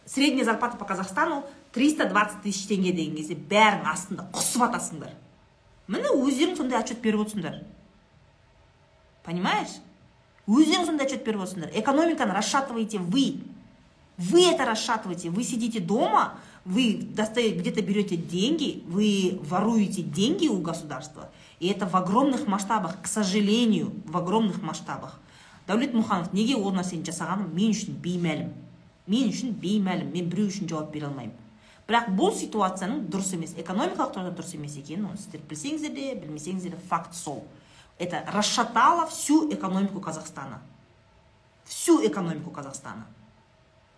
Средняя 0.06 0.46
зарплата 0.46 0.78
по 0.78 0.86
казахстану 0.86 1.44
320 1.74 2.42
тысяч 2.44 2.68
теңге 2.70 2.94
деген 2.96 3.16
кезде 3.18 3.36
бәрің 3.36 3.86
астында 3.92 4.26
құсып 4.34 4.66
атасыңдар. 4.70 5.14
Міне 5.88 6.12
өздерің 6.14 6.58
сондай 6.58 6.82
отчет 6.82 7.02
беріп 7.04 7.26
отырсыңдар. 7.26 7.62
Понимаешь? 9.26 9.78
Өздерің 10.48 10.88
сондай 10.90 11.08
отчет 11.08 11.26
беріп 11.26 11.46
отырсыңдар. 11.46 11.72
Экономиканы 11.80 12.34
расшатываете 12.34 13.00
вы. 13.00 13.42
Вы 14.18 14.46
это 14.50 14.66
расшатываете. 14.66 15.30
Вы 15.30 15.44
сидите 15.44 15.80
дома 15.80 16.40
вы 16.66 16.94
где-то 16.94 17.82
берете 17.82 18.16
деньги 18.18 18.84
вы 18.88 19.40
воруете 19.44 20.02
деньги 20.02 20.48
у 20.48 20.60
государства. 20.60 21.30
И 21.60 21.68
это 21.68 21.88
в 21.88 21.96
огромных 21.96 22.48
масштабах 22.48 23.02
к 23.02 23.08
сожалению 23.08 23.92
в 24.06 24.18
огромных 24.18 24.62
масштабах. 24.62 25.20
Дәулет 25.70 25.94
мұханов 25.94 26.32
неге 26.34 26.56
ол 26.58 26.72
нәрсені 26.74 27.06
жасағаным? 27.06 27.52
Мен 27.54 27.76
үшін 27.76 28.00
беймәлім. 28.02 28.48
Мен 29.06 29.28
үшін 29.30 29.52
беймәлім. 29.62 30.08
Мен 30.16 30.30
біреу 30.32 30.48
үшін 30.50 30.66
жауап 30.66 30.90
бере 30.90 31.06
алмаймын. 31.06 31.36
Бірақ 31.90 32.12
бұл 32.16 32.34
ситуацияның 32.38 33.08
дұрыс 33.10 33.34
емес 33.34 33.56
экономикалық 33.58 34.14
тұрғыдан 34.14 34.36
дұрыс 34.38 34.56
емес 34.56 34.78
екенін 34.78 35.10
оны 35.10 35.18
сіздер 35.18 35.42
білсеңіздер 35.50 35.96
де 35.96 36.16
білмесеңіздер 36.22 36.78
де 36.78 36.82
факт 36.90 37.16
сол. 37.18 37.44
Это 37.98 38.24
расшатало 38.28 39.08
всю 39.08 39.52
экономику 39.52 40.00
казахстана. 40.00 40.62
Всю 41.66 42.00
экономику 42.06 42.52
казахстана. 42.52 43.08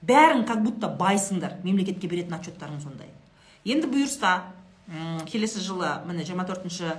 Бәрің 0.02 0.48
как 0.48 0.64
будто 0.64 0.88
байсыңдар 0.88 1.60
мемлекетке 1.64 2.08
беретін 2.08 2.40
отчеттарың 2.40 2.80
сондай 2.82 3.12
енді 3.66 3.90
бұйырса 3.92 4.40
келесі 5.30 5.62
жылы 5.62 5.90
міне 6.08 6.26
жиырма 6.26 6.46
төртінші 6.50 6.96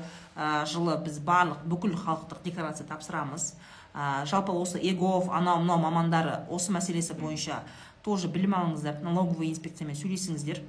жылы 0.70 0.96
біз 1.02 1.18
барлық 1.26 1.64
бүкіл 1.68 1.96
халықтық 1.99 2.44
декларация 2.44 2.87
тапсырамыз. 2.87 3.54
Ә, 3.92 4.25
жалпы 4.25 4.54
осы 4.56 4.78
егов 4.80 5.28
анау 5.28 5.58
мынау 5.61 5.82
мамандары 5.82 6.46
осы 6.49 6.72
мәселесі 6.72 7.12
бойынша 7.18 7.58
тоже 8.02 8.30
білім 8.32 8.54
алыңыздар 8.56 9.02
налоговый 9.04 9.50
инспекциямен 9.50 9.99
сөйлесіңіздер. 9.99 10.62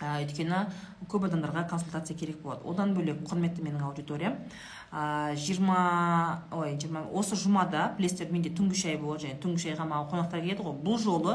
Ә, 0.00 0.22
өйткені 0.22 0.64
көп 1.08 1.28
адамдарға 1.28 1.66
консультация 1.70 2.16
керек 2.16 2.42
болады. 2.42 2.66
Одан 2.68 2.94
бөлек 2.96 3.22
құрметті 3.28 3.64
менің 3.64 3.84
аудиториям 3.86 4.40
жиырма 5.36 6.42
ой 6.54 6.76
жиырма 6.78 7.02
осы 7.12 7.36
жұмада 7.36 7.90
білесіздер 7.98 8.30
менде 8.32 8.52
түнгі 8.54 8.78
шай 8.78 8.96
болады 9.00 9.26
және 9.26 9.38
түнгі 9.42 9.64
шайға 9.64 9.86
маған 9.88 10.08
қонақтар 10.12 10.44
келеді 10.44 10.62
ғой. 10.62 10.76
Бұл 10.84 11.00
жолы 11.02 11.34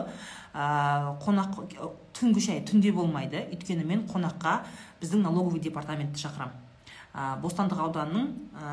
ә, 0.54 1.18
қонақ 1.22 1.60
түнгі 2.18 2.42
шай 2.42 2.62
түнде 2.66 2.94
болмайды. 2.96 3.44
Өйткені 3.52 3.86
мен 3.86 4.06
қонаққа 4.10 4.62
біздің 5.02 5.26
налоговый 5.28 5.60
департаментті 5.62 6.24
шақырамын. 6.24 6.56
Ә, 7.12 7.36
бостандық 7.44 7.84
ауданының 7.84 8.32
ә, 8.56 8.72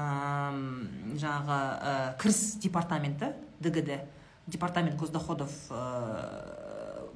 жаңағы 1.19 1.59
ә, 1.59 1.97
кіріс 2.23 2.61
департаменті 2.63 3.33
дгд 3.59 3.99
департамент 4.47 4.97
госдоходов 4.97 5.51
ә, 5.71 6.58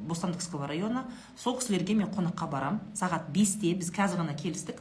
бостандықского 0.06 0.66
района. 0.66 1.04
Сол 1.36 1.58
кісілерге 1.58 1.94
мен 1.94 2.08
қонаққа 2.08 2.48
барам. 2.50 2.80
Сағат 2.94 3.30
бесте 3.32 3.74
біз 3.74 3.90
қазір 3.94 4.22
ғана 4.22 4.34
келістік. 4.34 4.80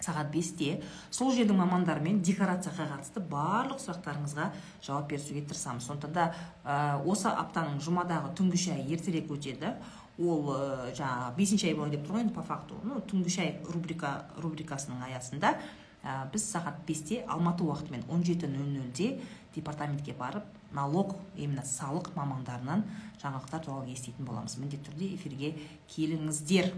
Сағат 0.00 0.30
бесте. 0.30 0.82
Сол 1.10 1.32
жердің 1.32 1.56
мамандарымен 1.56 2.20
декорацияға 2.22 2.88
қатысты 2.92 3.22
барлық 3.30 3.80
сұрақтарыңызға 3.82 4.50
жауап 4.84 5.08
беруге 5.10 5.42
тырысамыз. 5.46 5.86
Сондықтан 5.88 6.12
да 6.12 6.26
ә, 6.64 7.00
осы 7.04 7.30
аптаның 7.32 7.80
жұмадағы 7.80 8.34
түнгі 8.36 8.60
шай 8.60 8.84
ертерек 8.92 9.30
өтеді. 9.32 9.72
Ол 10.18 10.52
ә, 10.52 10.92
жаңағы 10.96 11.32
бесінші 11.38 11.70
ай 11.70 11.74
болайын 11.78 11.96
деп 11.96 12.06
тұр 12.06 12.18
ғой 12.18 12.26
енді 12.26 12.36
по 12.36 12.44
факту. 12.44 12.78
Ну 12.84 13.00
түнгі 13.00 13.32
шай 13.32 13.56
рубрика 13.68 14.26
рубрикасының 14.36 15.02
аясында 15.08 15.56
ә, 16.04 16.26
біз 16.32 16.44
сағат 16.52 16.84
бесте 16.86 17.24
алматы 17.26 17.64
уақытымен 17.66 18.06
он 18.12 18.22
жеті 18.24 18.48
нөл 18.52 18.68
нөлде 18.68 19.16
департаментке 19.56 20.14
барып 20.16 20.44
налог 20.76 21.16
именно 21.34 21.64
салық 21.64 22.12
мамандарынан 22.14 22.84
жаңалықтар 23.22 23.64
туралы 23.64 23.90
еститін 23.94 24.28
боламыз. 24.28 24.58
Міндетті 24.60 24.90
түрде 24.90 25.14
эфирге 25.16 25.54
келіңіздер. 25.94 26.70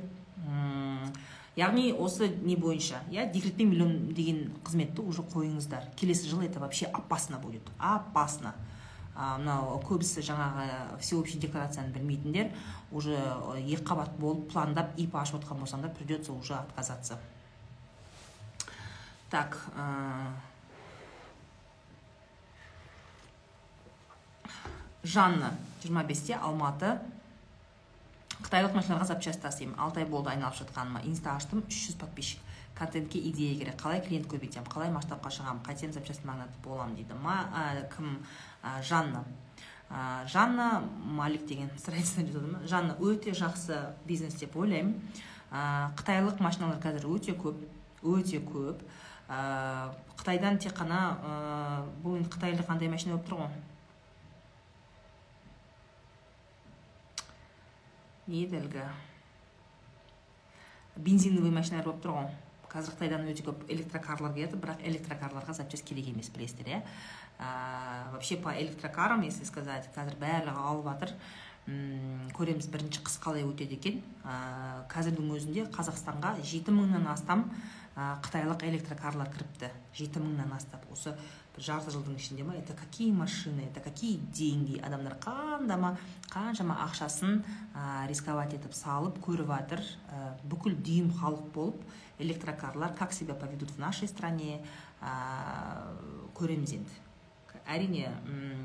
Яғни 1.59 1.91
осы 1.99 2.29
не 2.47 2.55
бойынша 2.55 3.03
иә 3.11 3.27
декретпен 3.35 3.73
миллион 3.73 4.15
деген 4.15 4.53
қызметті 4.63 5.03
уже 5.03 5.27
қойыңыздар. 5.27 5.91
Келесі 5.99 6.29
жылы 6.31 6.47
это 6.47 6.61
вообще 6.61 6.87
опасно 6.87 7.39
будет 7.39 7.63
опасно. 7.79 8.55
Мынау 9.19 9.81
көбісі 9.83 10.23
жаңағы 10.23 11.01
всеобщий 11.01 11.41
декларацияны 11.43 11.91
білмейтіндер 11.91 12.53
уже 12.93 13.19
екі 13.59 13.83
қабат 13.83 14.15
болып 14.21 14.45
пландап 14.53 14.93
ип 14.95 15.17
ашып 15.19 15.41
отқан 15.41 15.59
болсаңдар 15.59 15.91
придется 15.91 16.33
уже 16.33 16.55
отказаться. 16.55 17.19
Так 19.29 19.59
жанна 25.03 25.55
жиырма 25.83 26.05
бесте 26.05 26.35
алматы. 26.35 26.99
Қытайлық 28.39 28.77
машиналарға 28.77 29.09
запчасть 29.09 29.43
тасимын 29.43 29.79
алты 29.83 30.05
ай 30.05 30.07
болды 30.07 30.31
айналып 30.31 30.55
жатқаныма. 30.61 31.03
Инста 31.07 31.35
аштым 31.35 31.65
үш 31.67 31.89
жүз 31.89 31.99
подписчик. 31.99 32.41
Контентке 32.79 33.19
идея 33.19 33.57
керек. 33.59 33.81
Қалай 33.81 34.01
клиент 34.05 34.29
көбейтемін? 34.31 34.69
Қалай 34.71 34.93
масштабқа 34.95 35.33
шығамын? 35.35 35.65
Қайтем 35.67 35.93
запчасть 35.93 36.25
магнаты 36.25 36.55
боламын 36.63 36.95
дейді 36.95 37.17
ма 37.19 37.49
ә, 37.51 37.89
кім? 37.97 38.21
Ә, 38.63 38.79
жанна. 38.87 39.25
Ә, 39.91 40.27
жанна 40.31 40.85
малик 41.03 41.47
деген 41.47 41.71
жанна 42.67 42.95
өте 43.01 43.35
жақсы 43.35 43.81
бизнес 44.07 44.39
деп 44.39 44.55
ойлаймын. 44.57 44.95
Ә, 45.51 45.91
қытайлық 45.99 46.39
машиналар 46.39 46.79
қазір 46.79 47.09
өте 47.11 47.35
көп 47.35 47.59
өте 48.05 48.39
көп. 48.39 48.87
Ә, 49.29 49.91
қытайдан 50.15 50.61
тек 50.63 50.79
қана 50.79 51.19
ә, 51.19 51.83
бұл 52.05 52.21
енді 52.21 52.31
қытайлық 52.31 52.71
қандай 52.71 52.89
машина 52.89 53.17
болып 53.17 53.27
тұр 53.27 53.43
ғой? 53.43 53.51
Не 58.29 58.45
еді 58.45 58.61
әлгі 58.61 58.85
бензиновый 60.99 61.51
машиналар 61.55 61.89
болып 61.89 62.05
тұр 62.05 62.15
ғой 62.19 62.29
қазір 62.69 62.95
қытайдан 62.97 63.29
өте 63.33 63.45
көп 63.47 63.65
электрокарлар 63.73 64.35
келеді 64.37 64.59
бірақ 64.61 64.83
электрокарларға 64.85 65.55
запчасть 65.57 65.87
керек 65.89 66.11
емес 66.11 66.29
білесіздер 66.35 66.69
иә? 66.69 66.81
Вообще 68.13 68.37
по 68.37 68.53
электрокарам 68.53 69.23
если 69.23 69.45
сказать 69.49 69.89
қазір 69.95 70.19
барлығы 70.21 70.65
алып 70.71 70.91
жатыр. 70.91 71.15
Көреміз 72.37 72.69
бірінші 72.73 73.03
қыс 73.05 73.19
қалай 73.25 73.45
өтеді 73.49 73.79
екен. 73.79 74.03
Қазірдің 74.93 75.33
өзінде 75.37 75.67
қазақстанға 75.73 76.37
жеті 76.43 76.73
мыңнан 76.77 77.09
астам 77.13 77.47
қытайлық 77.99 78.63
электрокарлар 78.69 79.31
кіріпті. 79.33 79.73
Жеті 79.97 80.23
мыңнан 80.23 80.53
астам 80.55 80.85
осы 80.95 81.17
жарты 81.59 81.91
жылдың 81.91 82.15
ішінде 82.15 82.45
ма? 82.47 82.55
Это 82.55 82.75
какие 82.79 83.11
машины? 83.13 83.67
Это 83.67 83.81
какие 83.81 84.19
деньги? 84.31 84.79
Адамдар 84.79 85.17
қандама 85.19 85.97
қаншама 86.31 86.77
ақшасын 86.85 87.43
ә, 87.75 88.07
рисковать 88.07 88.55
етіп 88.55 88.75
салып 88.75 89.19
көріп 89.25 89.51
жатыр 89.51 89.83
ә, 89.83 90.37
бүкіл 90.47 90.79
дүйім 90.79 91.11
халық 91.19 91.51
болып 91.51 91.83
электрокарлар 92.19 92.95
как 92.95 93.13
себя 93.13 93.35
поведут 93.35 93.71
в 93.71 93.79
нашей 93.79 94.07
стране? 94.07 94.63
Ә, 95.03 95.91
көреміз 96.39 96.79
енді. 96.79 97.03
Әрине 97.67 98.15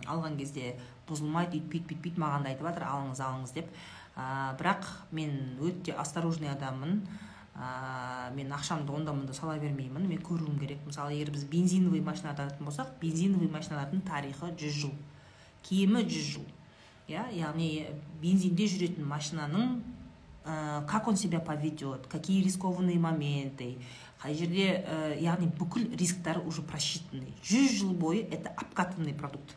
алған 0.06 0.38
кезде 0.38 0.76
бұзылмайды 1.10 1.58
үйтпейді 1.58 1.90
бүйтпейді 1.90 2.22
маған 2.22 2.46
да 2.46 2.54
айтып 2.54 2.70
жатыр 2.70 2.86
алыңыз 2.88 3.26
алыңыз 3.26 3.58
деп. 3.58 3.74
Ә, 4.16 4.54
бірақ 4.62 4.86
мен 5.12 5.58
өте 5.60 5.98
осторожный 5.98 6.54
адаммын. 6.54 7.02
Ә, 7.56 8.34
мен 8.34 8.52
ақшамды 8.54 8.94
онда 8.94 9.14
мұнда 9.14 9.34
сала 9.38 9.58
бермеймін. 9.62 10.08
Мен 10.10 10.22
көруім 10.26 10.60
керек. 10.60 10.82
Мысалы 10.86 11.14
егер 11.14 11.34
біз 11.36 11.46
бензиновый 11.50 12.02
машина 12.02 12.34
алатын 12.34 12.66
болсақ 12.68 12.96
бензиновый 13.02 13.50
машиналардың 13.54 14.04
тарихы 14.08 14.52
жүз 14.60 14.80
жыл. 14.82 14.94
Кемі 15.68 16.04
жүз 16.10 16.30
жыл. 16.36 16.48
Иә 17.12 17.28
яғни 17.36 17.88
бензинде 18.22 18.68
жүретін 18.72 19.06
машинаның 19.06 19.82
ә, 20.46 20.86
как 20.88 21.08
он 21.08 21.18
себя 21.18 21.40
поведет 21.40 22.08
какие 22.08 22.44
рискованные 22.44 23.00
моменты 23.00 23.78
қай 24.22 24.36
жерде 24.36 24.84
ә, 24.88 25.20
яғни 25.20 25.50
бүкіл 25.60 25.92
рисктары 26.00 26.40
уже 26.40 26.62
просчитанный 26.62 27.34
жүз 27.44 27.80
жыл 27.80 27.94
бойы 27.94 28.24
это 28.24 28.50
обкатанный 28.50 29.14
продукт. 29.14 29.56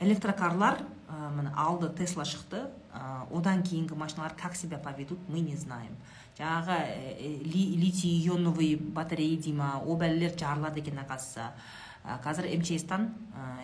Электрокарлар 0.00 0.82
ә, 1.08 1.30
міне 1.36 1.52
алды 1.56 1.88
тесла 1.94 2.24
шықты. 2.24 2.66
Ә, 2.90 3.28
одан 3.30 3.62
кейінгі 3.62 3.94
машиналар 3.94 4.34
как 4.34 4.56
себя 4.56 4.78
поведут 4.78 5.20
мы 5.28 5.40
не 5.40 5.56
знаем. 5.56 5.96
Жаңағы 6.38 6.72
ә, 6.72 7.42
литий 7.44 8.26
ионовый 8.26 8.76
батарея 8.76 9.36
дей 9.36 9.52
ма 9.52 9.78
ол 9.84 9.96
бәлелер 9.96 10.36
жарылады 10.38 10.80
екен 10.80 10.98
оказывается. 10.98 11.52
Қазір 12.24 12.48
мчстан 12.56 13.12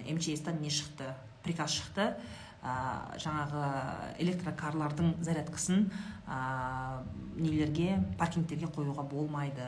мчстан 0.05 0.61
не 0.61 0.69
шықты 0.69 1.15
приказ 1.43 1.73
шықты. 1.73 2.13
Жаңағы 3.23 3.63
электрокарлардың 4.19 5.15
зарядкасын 5.25 5.87
нелерге 7.39 8.03
паркингтерге 8.19 8.67
қоюға 8.67 9.07
болмайды. 9.09 9.65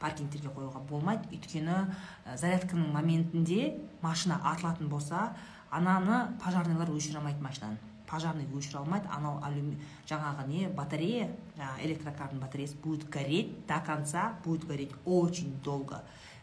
Паркингтерге 0.00 0.52
қоюға 0.52 0.82
болмайды. 0.84 1.30
Өйткені 1.32 1.78
зарядканың 2.36 2.92
моментінде 2.92 3.78
машина 4.02 4.40
атылатын 4.52 4.90
болса 4.92 5.30
ананы 5.74 6.36
пожарныйлар 6.42 6.90
өшіре 6.94 7.18
алмайды 7.18 7.42
машинаны 7.42 7.78
пожарный 8.06 8.46
өшіре 8.54 8.78
алмайды 8.78 9.08
анау 9.10 9.40
жаңағы 10.08 10.46
не 10.48 10.68
батарея 10.68 11.30
жаңағы 11.56 11.86
электрокардың 11.88 12.42
батареясы 12.42 12.76
будет 12.82 13.08
гореть 13.08 13.66
до 13.66 13.80
конца 13.80 14.34
будет 14.44 14.66
гореть 14.66 14.92
очень 15.04 15.58
долго. 15.64 16.02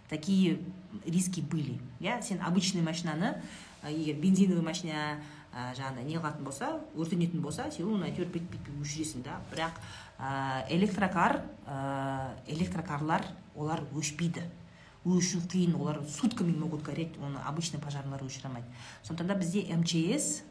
Такие 0.10 0.60
риски 1.06 1.40
были. 1.40 1.80
Иә 2.00 2.22
сен 2.22 2.42
обычный 2.42 2.82
машинаны 2.82 3.42
егер 3.88 4.18
бензиновый 4.20 4.64
машина 4.64 5.22
ә, 5.54 5.72
жаңағыдай 5.76 6.06
не 6.06 6.18
қылатын 6.18 6.44
болса 6.44 6.72
өртенетін 6.96 7.42
болса 7.42 7.70
сен 7.72 7.88
оны 7.88 8.10
әйтеуір 8.10 8.28
бүйтіп 8.34 8.52
бүйтіп 8.52 8.82
өшіресің 8.84 9.24
да. 9.24 9.40
Бірақ 9.54 9.80
ә, 10.20 10.66
электрокар 10.70 11.42
ә, 11.66 12.36
электрокарлар 12.48 13.24
олар 13.56 13.86
өшпейді. 13.96 14.44
Өшу 15.06 15.40
қиын 15.50 15.76
олар 15.76 16.00
сутками 16.06 16.52
могут 16.52 16.84
гореть 16.84 17.18
оны 17.18 17.40
обычный 17.46 17.80
пожарныйлар 17.80 18.24
өшіре 18.24 18.64
сондықтан 19.04 19.28
да 19.28 19.36
бізде 19.36 19.66
мчс 19.76 20.44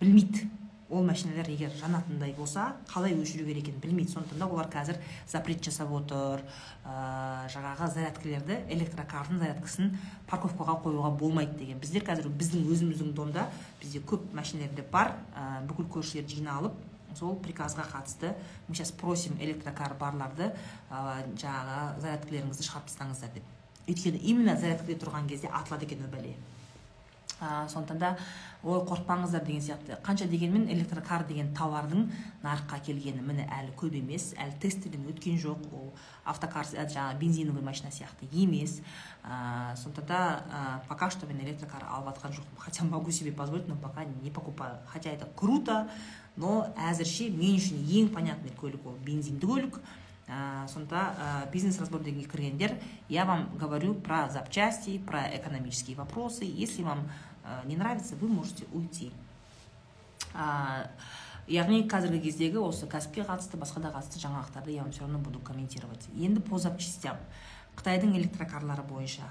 білмейді. 0.00 0.48
Ол 0.88 1.04
машиналар 1.04 1.44
егер 1.50 1.68
жанатындай 1.76 2.32
болса 2.32 2.72
қалай 2.88 3.12
өшіру 3.12 3.44
керек 3.44 3.66
екенін 3.68 3.80
білмейді. 3.82 4.12
Сондықтан 4.14 4.38
да 4.38 4.46
олар 4.46 4.70
қазір 4.72 4.96
запрет 5.28 5.60
жасап 5.60 5.92
отыр 5.92 6.40
ә, 6.86 7.44
жаңағы 7.52 7.90
зарядкілерді 7.92 8.56
электрокардың 8.72 9.42
зарядкасын 9.42 9.92
парковкаға 10.30 10.78
қоюға 10.80 11.12
болмайды 11.20 11.58
деген. 11.60 11.82
Біздер 11.82 12.08
қазір 12.08 12.32
біздің 12.32 12.64
өзіміздің 12.72 13.12
домда 13.12 13.50
бізде 13.82 14.00
көп 14.00 14.32
машиналерде 14.32 14.86
бар 14.90 15.12
ә, 15.36 15.60
бүкіл 15.68 15.90
көршілер 15.92 16.24
жиналып 16.24 16.72
сол 17.16 17.36
приказға 17.42 17.86
қатысты 17.88 18.34
мы 18.68 18.74
сейчас 18.74 18.92
просим 18.92 19.38
электрокар 19.40 19.94
барларды 19.98 20.50
ә, 20.90 21.24
жаңағы 21.40 22.00
зарядкілеріңізді 22.04 22.66
шығарып 22.68 22.90
тастаңыздар 22.90 23.32
деп. 23.34 23.48
Өйткені 23.88 24.20
именно 24.20 24.56
зарядкіде 24.60 24.98
тұрған 25.00 25.28
кезде 25.30 25.48
атылады 25.48 25.88
екен 25.88 26.04
ол 26.04 26.12
бәле. 26.12 26.34
Ә, 27.40 27.68
сондықтан 27.68 27.98
да 27.98 28.16
ой 28.62 28.80
қорықпаңыздар 28.86 29.44
деген 29.44 29.62
сияқты. 29.62 29.98
Қанша 30.02 30.26
дегенмен 30.28 30.66
электрокар 30.68 31.24
деген 31.26 31.52
тауардың 31.54 32.08
нарыққа 32.42 32.80
келгені 32.86 33.22
міне 33.22 33.46
әлі 33.46 33.74
көп 33.78 33.94
емес 33.98 34.32
әлі 34.34 34.58
тестіден 34.60 35.06
өткен 35.10 35.38
жоқ. 35.38 35.68
Ол 35.72 35.92
автокар 36.24 36.66
жаңағы 36.66 37.18
бензиновый 37.18 37.62
машина 37.62 37.90
сияқты 37.90 38.26
емес. 38.32 38.80
Ә, 39.22 39.76
сондықтан 39.76 40.06
да 40.06 40.42
ә, 40.50 40.88
пока 40.88 41.10
что 41.10 41.26
мен 41.26 41.40
электрокар 41.40 41.84
алып 41.88 42.16
жатқан 42.16 42.32
жоқпын. 42.32 42.58
Хотя 42.58 42.84
могу 42.84 43.10
себе 43.10 43.32
позволить 43.32 43.68
но 43.68 43.76
пока 43.76 44.04
не 44.04 44.30
покупаю. 44.30 44.78
Хотя 44.86 45.10
это 45.10 45.28
круто 45.36 45.88
но 46.36 46.66
әзірше 46.76 47.30
мен 47.30 47.56
үшін 47.58 47.78
ең 47.86 48.12
понятный 48.14 48.50
көлік 48.50 48.86
ол 48.86 48.98
бензинді 49.04 49.46
көлік. 49.46 49.78
ә, 49.78 50.07
сонда 50.68 51.14
ә, 51.16 51.50
бизнес 51.50 51.78
разбор 51.80 52.02
дегенге 52.02 52.28
кіргендер 52.28 52.76
я 53.08 53.24
вам 53.24 53.48
говорю 53.56 53.94
про 53.94 54.28
запчасти 54.28 54.98
про 54.98 55.22
экономические 55.36 55.96
вопросы. 55.96 56.44
Если 56.44 56.82
вам 56.82 57.08
ә, 57.44 57.66
не 57.66 57.76
нравится 57.76 58.14
вы 58.16 58.28
можете 58.28 58.66
уйти. 58.72 59.12
Яғни 61.48 61.86
қазіргі 61.88 62.20
кездегі 62.26 62.60
осы 62.60 62.84
кәсіпке 62.86 63.24
қатысты 63.24 63.56
басқа 63.56 63.80
да 63.80 63.88
қатысты 63.88 64.20
жаңалықтарды 64.20 64.74
я 64.74 64.82
вам 64.82 64.92
все 64.92 65.00
равно 65.00 65.18
буду 65.18 65.38
комментировать. 65.38 66.04
Енді 66.14 66.40
по 66.40 66.58
запчастям. 66.58 67.16
Қытайдың 67.76 68.16
электрокарлары 68.18 68.82
бойынша 68.82 69.24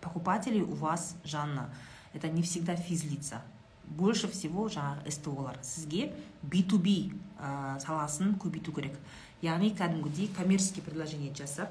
покупатели 0.00 0.60
у 0.60 0.74
вас 0.74 1.14
жанна 1.24 1.70
это 2.12 2.28
не 2.28 2.42
всегда 2.42 2.76
физлица. 2.76 3.42
Больше 3.84 4.28
всего 4.28 4.68
жаңағы 4.68 5.10
столар 5.10 5.58
сізге 5.62 6.12
b2b 6.42 7.12
ә, 7.38 7.78
саласын 7.78 8.34
көбейту 8.34 8.72
керек. 8.72 8.94
Яғни 9.42 9.72
кәдімгідей 9.74 10.28
коммерческий 10.36 10.82
предложение 10.82 11.34
жасап 11.34 11.70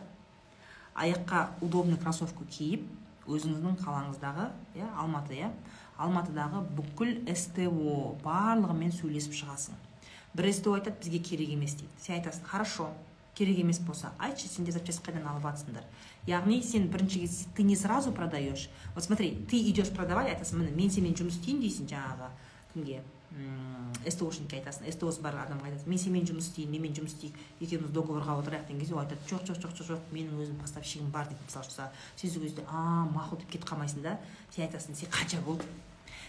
аяққа 0.95 1.51
удобный 1.61 1.97
кроссовка 1.97 2.43
киіп 2.45 2.83
өзіңіздің 3.27 3.77
қалаңыздағы 3.79 4.49
иә 4.75 4.89
алматы 4.99 5.37
иә 5.37 5.51
алматыдағы 6.01 6.65
бүкіл 6.75 7.13
сто 7.37 7.69
барлығымен 8.23 8.91
сөйлесіп 8.95 9.37
шығасың. 9.37 9.77
Бір 10.33 10.51
сто 10.55 10.73
айтады 10.75 10.97
бізге 10.99 11.19
керек 11.19 11.53
емес 11.53 11.75
дейді. 11.77 11.91
Сен 12.01 12.17
айтасың 12.17 12.45
хорошо 12.47 12.89
керек 13.35 13.59
емес 13.59 13.79
болса 13.79 14.11
айтшы 14.19 14.47
сендер 14.47 14.73
запчасть 14.73 15.03
қайдан 15.05 15.27
алып 15.27 15.45
жатсыңдар 15.47 15.85
яғни 16.27 16.61
сен 16.63 16.89
бірінші 16.91 17.27
ты 17.55 17.63
не 17.63 17.75
сразу 17.75 18.11
продаешь. 18.11 18.69
Вот 18.95 19.03
смотри 19.03 19.45
ты 19.49 19.57
идешь 19.69 19.89
продавать 19.89 20.33
айтасың 20.33 20.59
міне 20.59 20.75
мен 20.75 20.91
сенімен 20.91 21.15
жұмыс 21.15 21.39
істеймін 21.39 21.63
дейсің 21.63 21.89
жаңағы 21.93 22.29
кімге? 22.73 23.01
Стошникке 24.09 24.57
айтасың 24.59 24.91
стосы 24.91 25.21
бар 25.21 25.37
адамға 25.45 25.69
айтасың. 25.69 25.89
Мен 25.89 25.99
сенімен 26.01 26.27
жұмыс 26.27 26.49
істеймін 26.49 26.81
менімен 26.81 26.95
жұмыс 26.97 27.13
істейік? 27.15 27.37
Екеуміз 27.61 27.93
договорға 27.95 28.37
отырайық 28.41 28.67
деген 28.67 28.81
кезде 28.81 28.95
ол 28.95 29.01
айтады 29.03 29.21
жоқ 29.29 29.45
жоқ 29.47 29.61
жоқ 29.61 29.87
жоқ 29.87 30.11
менің 30.11 30.41
өзім 30.41 30.57
поставщигім 30.61 31.11
бар 31.11 31.29
дейді 31.29 31.45
мысалы 31.45 31.65
үшін 31.69 31.89
сен 32.17 32.31
сол 32.31 32.43
кезде 32.43 32.65
а 32.67 33.07
мақұл 33.13 33.39
деп 33.39 33.51
кетіп 33.53 33.67
қалмайсың 33.69 34.01
да 34.03 34.17
сен 34.55 34.65
айтасың 34.65 34.95
сен 34.95 35.11
қанша 35.13 35.41
болды? 35.45 35.65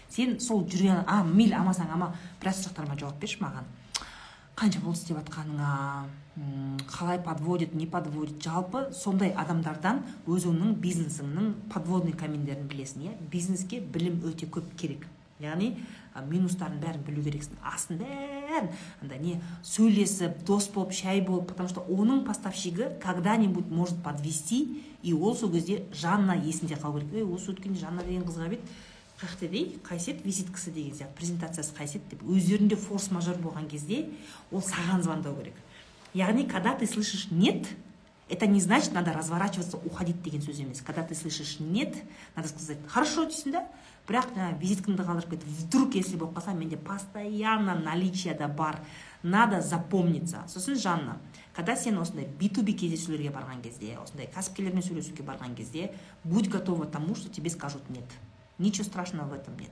Сен 0.09 0.39
сол 0.39 0.63
жүрген 0.63 1.03
а 1.07 1.23
мейлі 1.23 1.57
амасаң 1.59 1.91
ама 1.91 2.13
біраз 2.41 2.61
сұрақтарыма 2.63 2.99
жауап 2.99 3.19
берші 3.19 3.41
маған 3.41 3.65
қанша 4.55 4.79
болды 4.83 4.99
істеп 4.99 5.17
жатқаныңа? 5.17 6.05
Қалай 6.89 7.19
подводит 7.21 7.73
не 7.73 7.85
подводит? 7.87 8.41
Жалпы 8.41 8.87
сондай 8.93 9.33
адамдардан 9.33 10.03
өзіңнің 10.25 10.77
бизнесіңнің 10.81 11.51
подводный 11.73 12.13
камендерін 12.13 12.69
білесің 12.69 13.05
иә? 13.05 13.13
Бизнеске 13.31 13.81
білім 13.81 14.21
өте 14.29 14.47
көп 14.49 14.71
керек. 14.77 15.07
Яғни 15.41 15.77
минустарын 16.29 16.79
бәрін 16.81 17.03
білу 17.07 17.23
керексің. 17.25 17.57
Астын 17.65 17.99
бәрін. 18.01 18.69
Андай 19.01 19.19
не 19.19 19.35
сөйлесіп 19.65 20.43
дос 20.45 20.69
болып 20.73 20.93
шай 20.93 21.21
болып 21.21 21.47
потому 21.49 21.69
что 21.69 21.81
оның 21.81 22.23
поставщигі 22.27 22.99
когда 23.01 23.35
нибудь 23.35 23.67
может 23.69 24.01
подвести 24.03 24.83
и 25.01 25.13
ол 25.13 25.35
сол 25.35 25.51
кезде 25.51 25.85
жанна 25.93 26.35
есінде 26.35 26.75
қалу 26.75 26.99
керек. 26.99 27.13
Ей 27.13 27.23
осы 27.23 27.51
өткенде 27.51 27.79
жанна 27.79 28.03
деген 28.03 28.23
қызға 28.23 28.49
бет 28.49 28.61
дей 29.41 29.79
қайсет 29.83 30.23
визиткасы 30.23 30.71
деген 30.71 30.95
сияқты 30.95 31.15
презентациясы 31.15 31.73
қайсет 31.73 32.01
деп 32.09 32.23
өздерінде 32.23 32.75
форс 32.75 33.09
мажор 33.11 33.37
болған 33.37 33.69
кезде 33.69 34.09
ол 34.51 34.59
саған 34.59 35.01
звондау 35.01 35.35
керек 35.37 35.55
яғни 36.13 36.47
когда 36.47 36.73
ты 36.75 36.85
слышишь 36.85 37.27
нет 37.31 37.67
это 38.29 38.47
не 38.47 38.61
значит 38.61 38.93
надо 38.93 39.13
разворачиваться 39.13 39.77
уходить 39.77 40.21
деген 40.23 40.41
сөз 40.41 40.59
емес. 40.59 40.81
Когда 40.81 41.03
ты 41.03 41.13
слышишь 41.13 41.57
нет 41.59 41.95
надо 42.35 42.47
сказать 42.47 42.77
хорошо 42.87 43.25
дейсің 43.25 43.51
да? 43.51 43.67
Бірақ 44.07 44.33
жаңағы 44.35 44.59
визиткаңды 44.59 45.05
қалдырып 45.07 45.35
кет 45.35 45.43
вдруг 45.43 45.95
если 45.95 46.17
болып 46.17 46.37
қалса 46.37 46.53
менде 46.53 46.77
постоянно 46.77 47.75
наличиеда 47.75 48.47
бар. 48.47 48.79
Надо 49.23 49.61
запомниться. 49.61 50.43
Сосын 50.47 50.75
жанна 50.75 51.17
когда 51.55 51.75
сен 51.75 51.97
осындай 51.99 52.25
би 52.25 52.49
ту 52.49 52.63
би 52.63 52.73
кездесулерге 52.73 53.29
барған 53.29 53.61
кезде 53.61 53.97
осындай 54.01 54.27
кәсіпкерлермен 54.33 54.83
сөйлесуге 54.83 55.23
барған 55.23 55.55
кезде 55.55 55.93
будь 56.23 56.49
готова 56.49 56.85
тому 56.85 57.15
что 57.15 57.29
тебе 57.29 57.49
скажут 57.49 57.89
нет 57.89 58.05
ничего 58.57 58.85
страшного 58.85 59.29
в 59.29 59.33
этом 59.33 59.57
нет. 59.57 59.71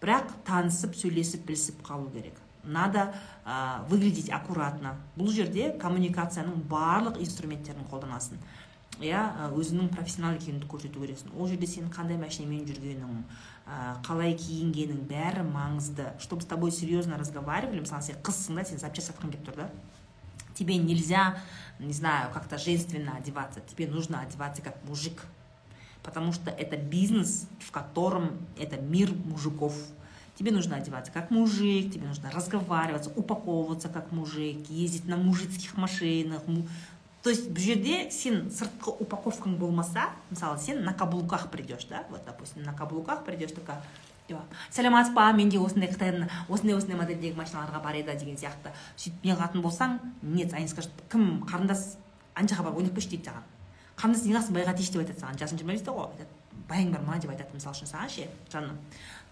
Бірақ 0.00 0.32
танысып 0.46 0.96
сөйлесіп 0.98 1.46
білісіп 1.46 1.82
қалу 1.86 2.10
керек. 2.10 2.34
Надо 2.64 3.14
ә, 3.44 3.86
выглядеть 3.88 4.30
аккуратно. 4.30 4.96
Бұл 5.16 5.30
жерде 5.30 5.70
коммуникацияның 5.78 6.62
барлық 6.70 7.20
инструменттерін 7.22 7.86
қолданасың. 7.90 8.38
иә 9.03 9.49
өзіңнің 9.53 9.91
профессионал 9.93 10.37
екеніңді 10.39 10.67
көрсету 10.69 11.01
керексің 11.03 11.35
ол 11.37 11.49
жерде 11.49 11.67
сен 11.69 11.91
қандай 11.93 12.17
машинамен 12.17 12.63
жүргенің 12.65 13.19
ә, 13.67 13.97
қалай 14.05 14.33
киінгенің 14.39 15.03
бәрі 15.09 15.43
маңызды 15.45 16.07
чтобы 16.23 16.41
с 16.41 16.49
тобой 16.49 16.71
серьезно 16.71 17.17
разговаривали 17.17 17.83
мысалы 17.83 18.01
сен 18.01 18.17
қызсың 18.25 18.57
да 18.57 18.65
сен 18.65 18.81
запчасть 18.81 19.11
сатқың 19.11 19.35
келіп 19.35 19.45
тұр 19.45 19.59
да 19.61 19.69
тебе 20.55 20.77
нельзя 20.77 21.37
не 21.79 21.93
знаю 21.93 22.31
как 22.33 22.47
то 22.47 22.57
женственно 22.57 23.15
одеваться 23.17 23.61
тебе 23.61 23.87
нужно 23.87 24.21
одеваться 24.21 24.63
как 24.63 24.83
мужик 24.85 25.21
потому 26.01 26.33
что 26.33 26.49
это 26.49 26.75
бизнес 26.75 27.47
в 27.59 27.71
котором 27.71 28.39
это 28.57 28.81
мир 28.81 29.13
мужиков 29.13 29.75
тебе 30.37 30.51
нужно 30.51 30.77
одеваться 30.77 31.11
как 31.11 31.31
мужик, 31.31 31.91
тебе 31.91 32.07
нужно 32.07 32.29
разговариваться, 32.31 33.11
упаковываться 33.15 33.89
как 33.89 34.11
мужик, 34.11 34.69
ездить 34.69 35.07
на 35.07 35.17
мужицких 35.17 35.75
машинах. 35.77 36.43
То 37.22 37.30
есть 37.30 37.50
бұл 37.50 37.62
жерде 37.62 38.10
сен 38.10 38.48
сыртқы 38.50 38.96
упаковкаң 39.04 39.54
болмаса 39.58 40.08
мысалы 40.30 40.58
сен 40.58 40.82
на 40.84 40.92
каблуках 40.92 41.50
придешь 41.50 41.86
да? 41.86 42.04
Вот 42.10 42.24
допустим 42.26 42.64
на 42.64 42.74
каблуках 42.74 43.24
придешь 43.24 43.52
такая 43.52 43.82
сәлеметсіз 44.72 45.12
ба 45.14 45.30
менде 45.36 45.58
осындай 45.60 45.90
қытайдың 45.92 46.28
осындай 46.48 46.76
осындай 46.76 46.98
модельдегі 46.98 47.36
машиналарға 47.36 47.82
бар 47.84 47.98
еді 47.98 48.14
деген 48.18 48.38
сияқты. 48.40 48.72
Сөйтіп 48.96 49.26
неғылатын 49.26 49.62
болсаң 49.62 49.98
нет 50.22 50.54
они 50.54 50.68
скажут 50.68 50.92
кім 51.12 51.42
қарындас 51.46 51.96
ана 52.34 52.48
жаққа 52.48 52.68
барып 52.68 52.78
ойнап 52.78 52.94
келші 52.96 53.10
дейді 53.16 53.30
саған. 53.30 53.48
Қарындас 53.98 54.24
неғыласың 54.26 54.56
байға 54.56 54.76
тиіші 54.78 54.94
деп 54.94 55.02
айтады 55.04 55.20
саған. 55.20 55.40
Жасың 55.42 55.60
жиырма 55.60 55.76
бесте 55.76 55.90
ғой. 55.90 56.26
Байың 56.70 56.92
бар 56.94 57.04
ма 57.06 57.18
деп 57.20 57.34
айтады 57.34 57.58
мысалы 57.58 57.76
үшін 57.76 57.90
саған 57.90 58.14
ше 58.14 58.28
жаным. 58.52 58.78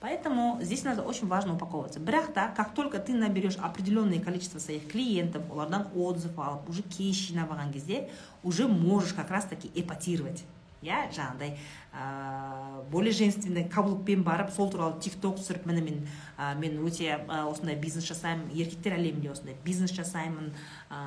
Поэтому 0.00 0.58
здесь 0.62 0.82
надо 0.82 1.02
очень 1.02 1.28
важно 1.28 1.54
упаковываться. 1.54 2.00
Бірақ 2.00 2.32
как 2.56 2.74
только 2.74 2.98
ты 2.98 3.12
наберешь 3.12 3.56
определенное 3.56 4.18
количество 4.18 4.58
своих 4.58 4.88
клиентов, 4.88 5.42
олардан 5.50 5.88
отзыв 5.94 6.38
алып, 6.38 6.68
уже 6.68 6.82
кейс 6.82 7.16
жинап 7.16 7.50
кезде, 7.72 8.08
уже 8.42 8.66
можешь 8.66 9.12
как 9.12 9.30
раз 9.30 9.44
таки 9.44 9.70
эпатировать 9.74 10.42
иә 10.82 11.10
жаңағыдай 11.12 11.56
ә, 11.92 12.82
более 12.90 13.12
женственный 13.12 13.66
каблукпен 13.68 14.22
барып 14.24 14.50
сол 14.54 14.70
туралы 14.72 15.00
тик 15.00 15.18
ток 15.20 15.36
түсіріп 15.36 15.66
міне 15.68 15.82
мен 15.84 15.98
ә, 16.38 16.54
мен 16.56 16.78
өте 16.86 17.18
ә, 17.18 17.42
осындай 17.50 17.76
бизнес 17.76 18.06
жасаймын 18.08 18.48
еркектер 18.56 18.96
әлемінде 18.96 19.30
осындай 19.34 19.56
бизнес 19.64 19.92
жасаймын 19.92 20.54
ә, 20.88 21.02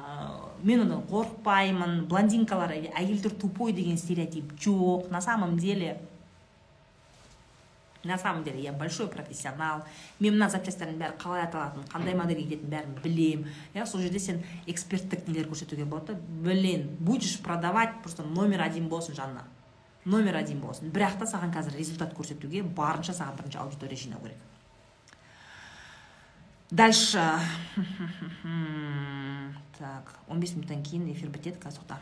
мен 0.61 0.85
одан 0.85 1.01
қорықпаймын 1.09 2.03
блондинкалар 2.05 2.75
әйелдер 2.77 3.33
тупой 3.33 3.73
деген 3.73 3.97
стереотип 3.97 4.53
жоқ 4.61 5.09
на 5.09 5.21
самом 5.21 5.57
деле 5.57 5.97
на 8.03 8.17
самом 8.17 8.43
деле 8.43 8.61
я 8.61 8.73
большой 8.73 9.07
профессионал. 9.07 9.83
Мен 10.19 10.35
мына 10.35 10.49
запчастьтардың 10.49 10.99
бәрі 10.99 11.17
қалай 11.21 11.45
аталатынын 11.45 11.87
қандай 11.91 12.15
модельге 12.17 12.43
кететінін 12.49 12.71
бәрін 12.71 12.95
білемін 13.03 13.47
иә 13.73 13.85
сол 13.87 14.01
жерде 14.03 14.19
сен 14.19 14.43
эксперттік 14.67 15.27
нелер 15.27 15.47
көрсетуге 15.47 15.85
болады 15.85 16.13
да. 16.13 16.19
Блин 16.43 16.89
будешь 16.99 17.39
продавать 17.39 18.01
просто 18.01 18.23
номер 18.23 18.61
один 18.61 18.89
болсын 18.89 19.15
жанна. 19.15 19.43
Номер 20.05 20.35
один 20.35 20.59
болсын. 20.59 20.91
Бірақ 20.91 21.19
та 21.19 21.25
саған 21.25 21.53
қазір 21.55 21.77
результат 21.77 22.13
көрсетуге 22.13 22.63
барынша 22.63 23.13
саған 23.15 23.37
бірінші 23.39 23.57
аудитория 23.57 23.95
жинау 23.95 24.19
керек. 24.19 24.37
Дальше. 26.71 27.39
Так 29.73 30.19
15 30.27 30.55
минуттан 30.55 30.83
кейін 30.83 31.07
эфир 31.11 31.29
бітеді 31.33 31.57
қазір 31.59 31.81
тоқта. 31.81 31.97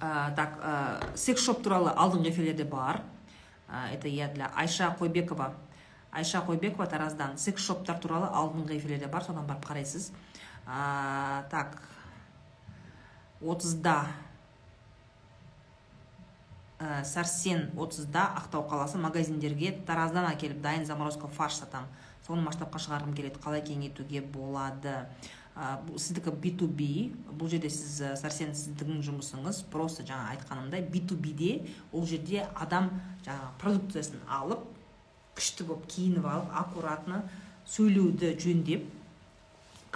Ә, 0.00 0.34
так 0.36 0.58
ә, 0.60 1.16
секс 1.16 1.44
шоп 1.44 1.62
туралы 1.64 1.92
алдыңғы 1.92 2.30
эфирлерде 2.30 2.64
бар. 2.64 3.02
Ә, 3.68 3.92
это 3.94 4.08
я 4.08 4.28
для 4.28 4.50
айша 4.54 4.94
қойбекова. 4.98 5.52
Айша 6.12 6.42
қойбекова 6.46 6.86
тараздан. 6.88 7.38
Секс 7.38 7.64
шоптар 7.64 7.98
туралы 7.98 8.28
алдыңғы 8.28 8.78
эфирлерде 8.78 9.08
бар 9.08 9.24
содан 9.24 9.46
барып 9.46 9.66
қарайсыз. 9.66 10.12
Ә, 10.66 11.48
так 11.50 11.80
отызда 13.40 14.06
ә, 16.78 17.04
сәрсен 17.04 17.70
отызда 17.76 18.26
ақтау 18.40 18.66
қаласы 18.68 18.98
магазиндерге 19.00 19.72
тараздан 19.86 20.28
әкеліп 20.32 20.60
дайын 20.64 20.84
заморозка 20.88 21.28
фарш 21.28 21.60
сатамын 21.62 21.88
соны 22.26 22.42
масштабқа 22.44 22.80
шығарғым 22.82 23.14
келеді 23.16 23.40
қалай 23.42 23.62
кеңейтуге 23.64 24.20
болады? 24.20 25.06
Ә, 25.56 25.80
сіздікі 25.96 26.34
b2b 26.44 26.88
бұл 27.32 27.50
жерде 27.50 27.70
сіз 27.72 28.20
сәрсен 28.20 28.52
сіздің 28.56 29.00
жұмысыңыз 29.06 29.64
просто 29.72 30.04
жаңа 30.06 30.36
айтқанымдай 30.36 30.84
b2bде 30.92 31.52
ол 31.92 32.06
жерде 32.06 32.44
адам 32.54 32.90
жаңа 33.24 33.50
продукциясын 33.62 34.22
алып 34.28 34.68
күшті 35.36 35.66
болып 35.68 35.88
киініп 35.92 36.28
алып 36.28 36.52
аккуратно 36.60 37.22
сөйлеуді 37.72 38.36
жөндеп 38.40 38.86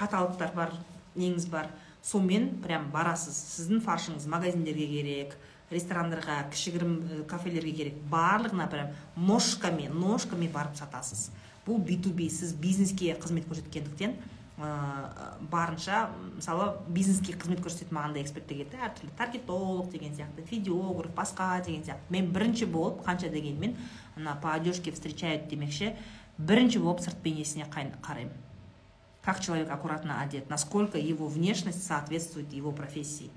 каталогтар 0.00 0.52
бар 0.56 0.74
неңіз 1.16 1.46
бар. 1.50 1.70
Сонымен 2.02 2.62
прям 2.64 2.88
барасыз. 2.94 3.36
Сіздің 3.56 3.82
фаршыңыз 3.84 4.26
магазиндерге 4.30 4.86
керек 4.88 5.36
ресторандарға 5.70 6.38
кішігірім 6.50 7.24
кафелерге 7.30 7.74
керек. 7.76 7.98
Барлығына 8.10 8.66
прям 8.72 8.94
ножками 9.16 9.90
ножками 9.92 10.48
барып 10.50 10.78
сатасыз. 10.80 11.28
Бұл 11.66 11.82
b2b 11.84 12.30
сіз 12.32 12.54
бизнеске 12.56 13.12
қызмет 13.20 13.46
көрсеткендіктен 13.50 14.16
ә, 14.16 14.39
барынша 14.60 16.10
мысалы 16.36 16.76
бизнеске 16.88 17.32
қызмет 17.32 17.62
көрсететін 17.64 17.96
маған 17.96 18.12
да 18.12 18.20
эксперттер 18.20 18.58
келді 18.60 18.80
әртүрлі 18.84 19.12
таргетолог 19.16 19.88
деген 19.90 20.12
сияқты 20.12 20.44
видеограф 20.50 21.14
басқа 21.16 21.64
деген 21.64 21.82
сияқты. 21.82 22.10
Мен 22.10 22.28
бірінші 22.32 22.66
болып 22.66 23.00
қанша 23.06 23.30
дегенмен 23.32 23.76
ана 24.16 24.36
по 24.42 24.52
одежке 24.52 24.92
встречают 24.92 25.48
демекші 25.48 25.94
бірінші 26.38 26.78
болып 26.78 27.00
сырт 27.00 27.22
бейнесіне 27.24 27.66
қараймын. 27.72 28.36
Как 29.22 29.40
человек 29.40 29.70
аккуратно 29.70 30.20
одет 30.20 30.50
насколько 30.50 30.98
его 30.98 31.26
внешность 31.26 31.86
соответствует 31.86 32.52
его 32.52 32.72
профессии. 32.72 33.30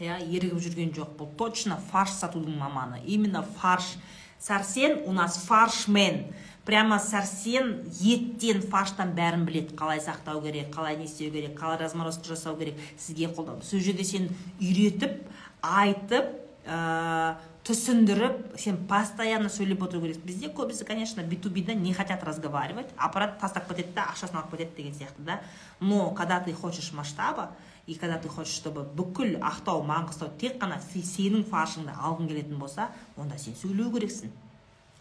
Иә 0.00 0.18
ерігіп 0.24 0.58
жүрген 0.58 0.90
жоқ. 0.96 1.14
Бұл 1.18 1.36
точно 1.36 1.76
фарш 1.92 2.16
сатудың 2.16 2.56
маманы. 2.58 3.00
Именно 3.04 3.42
фарш. 3.42 3.94
Сәрсен 4.40 5.04
у 5.06 5.12
нас 5.12 5.36
фаршмен. 5.46 6.34
Прямо 6.64 6.98
сәрсен 6.98 7.84
еттен 8.00 8.62
фарштан 8.62 9.12
бәрін 9.16 9.44
білет 9.48 9.74
қалай 9.78 10.00
сақтау 10.00 10.42
керек 10.42 10.70
қалай 10.74 10.96
не 10.96 11.04
істеу 11.04 11.32
керек 11.32 11.58
қалай 11.58 11.78
разморозка 11.80 12.28
жасау 12.32 12.56
керек 12.56 12.78
сізге 12.98 13.28
қолдау. 13.28 13.60
Сол 13.62 13.80
жерде 13.80 14.04
сен 14.04 14.30
үйретіп 14.60 15.20
айтып 15.60 16.30
ә, 16.64 17.36
түсіндіріп 17.64 18.56
сен 18.60 18.78
постоянно 18.88 19.48
сөйлеп 19.52 19.84
отыру 19.84 20.02
керексің 20.04 20.24
бізде 20.28 20.50
көбісі 20.56 20.84
конечно 20.88 21.24
би 21.24 21.36
ту 21.36 21.50
бида 21.50 21.74
не 21.74 21.92
хотят 21.92 22.24
разговаривать. 22.24 22.92
Аппарат 22.96 23.38
тастап 23.40 23.68
кетеді 23.68 23.94
да 23.96 24.08
ақшасын 24.12 24.40
алып 24.40 24.56
кетеді 24.56 24.76
деген 24.76 24.94
сияқты 24.94 25.24
да. 25.24 25.40
Но 25.80 26.10
когда 26.10 26.40
ты 26.40 26.52
хочешь 26.52 26.92
масштаба 26.92 27.52
и 27.86 27.94
когда 27.94 28.18
ты 28.18 28.28
хочешь 28.28 28.54
чтобы 28.54 28.84
бүкіл 28.84 29.36
ақтау 29.40 29.84
маңғыстау 29.84 30.32
тек 30.40 30.56
қана 30.60 30.80
сенің 30.80 31.44
фаршыңды 31.48 31.92
алғың 31.92 32.28
келетін 32.28 32.58
болса 32.58 32.88
онда 33.16 33.38
сен 33.38 33.56
сөйлеу 33.60 33.92
керексің. 33.92 34.32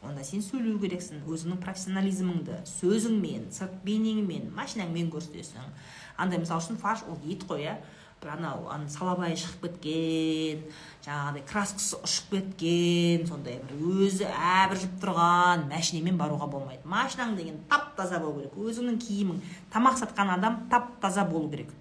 Онда 0.03 0.23
сен 0.27 0.43
сөйлеу 0.43 0.77
керексің 0.81 1.23
өзіңнің 1.25 1.59
профессионализміңді 1.63 2.61
сөзіңмен 2.69 3.49
сырт 3.55 3.81
бейнеңмен 3.85 4.49
машинаңмен 4.55 5.11
көрсетесің. 5.13 5.73
Андай 6.17 6.39
мысалы 6.43 6.61
үшін 6.63 6.79
фарш 6.81 7.05
ол 7.09 7.19
ет 7.25 7.45
қой 7.49 7.65
иә. 7.65 7.77
Бір 8.23 8.37
анау 8.37 8.69
салабайы 8.87 9.35
шығып 9.35 9.65
кеткен 9.65 10.61
жаңағыдай 11.03 11.43
краскасы 11.49 11.97
ұшып 12.07 12.29
кеткен 12.31 13.25
сондай 13.27 13.57
бір 13.67 13.81
өзі 14.05 14.29
әбіржіп 14.31 14.93
тұрған 15.01 15.65
машинамен 15.67 16.15
баруға 16.21 16.47
болмайды. 16.47 16.87
Машинаң 16.87 17.35
деген 17.35 17.57
тап 17.67 17.97
таза 17.97 18.21
болу 18.23 18.39
керек. 18.39 18.55
Өзіңнің 18.55 19.01
киімің 19.03 19.41
тамақ 19.73 19.99
сатқан 19.99 20.31
адам 20.37 20.61
тап 20.71 20.93
таза 21.03 21.25
болу 21.27 21.51
керек. 21.51 21.73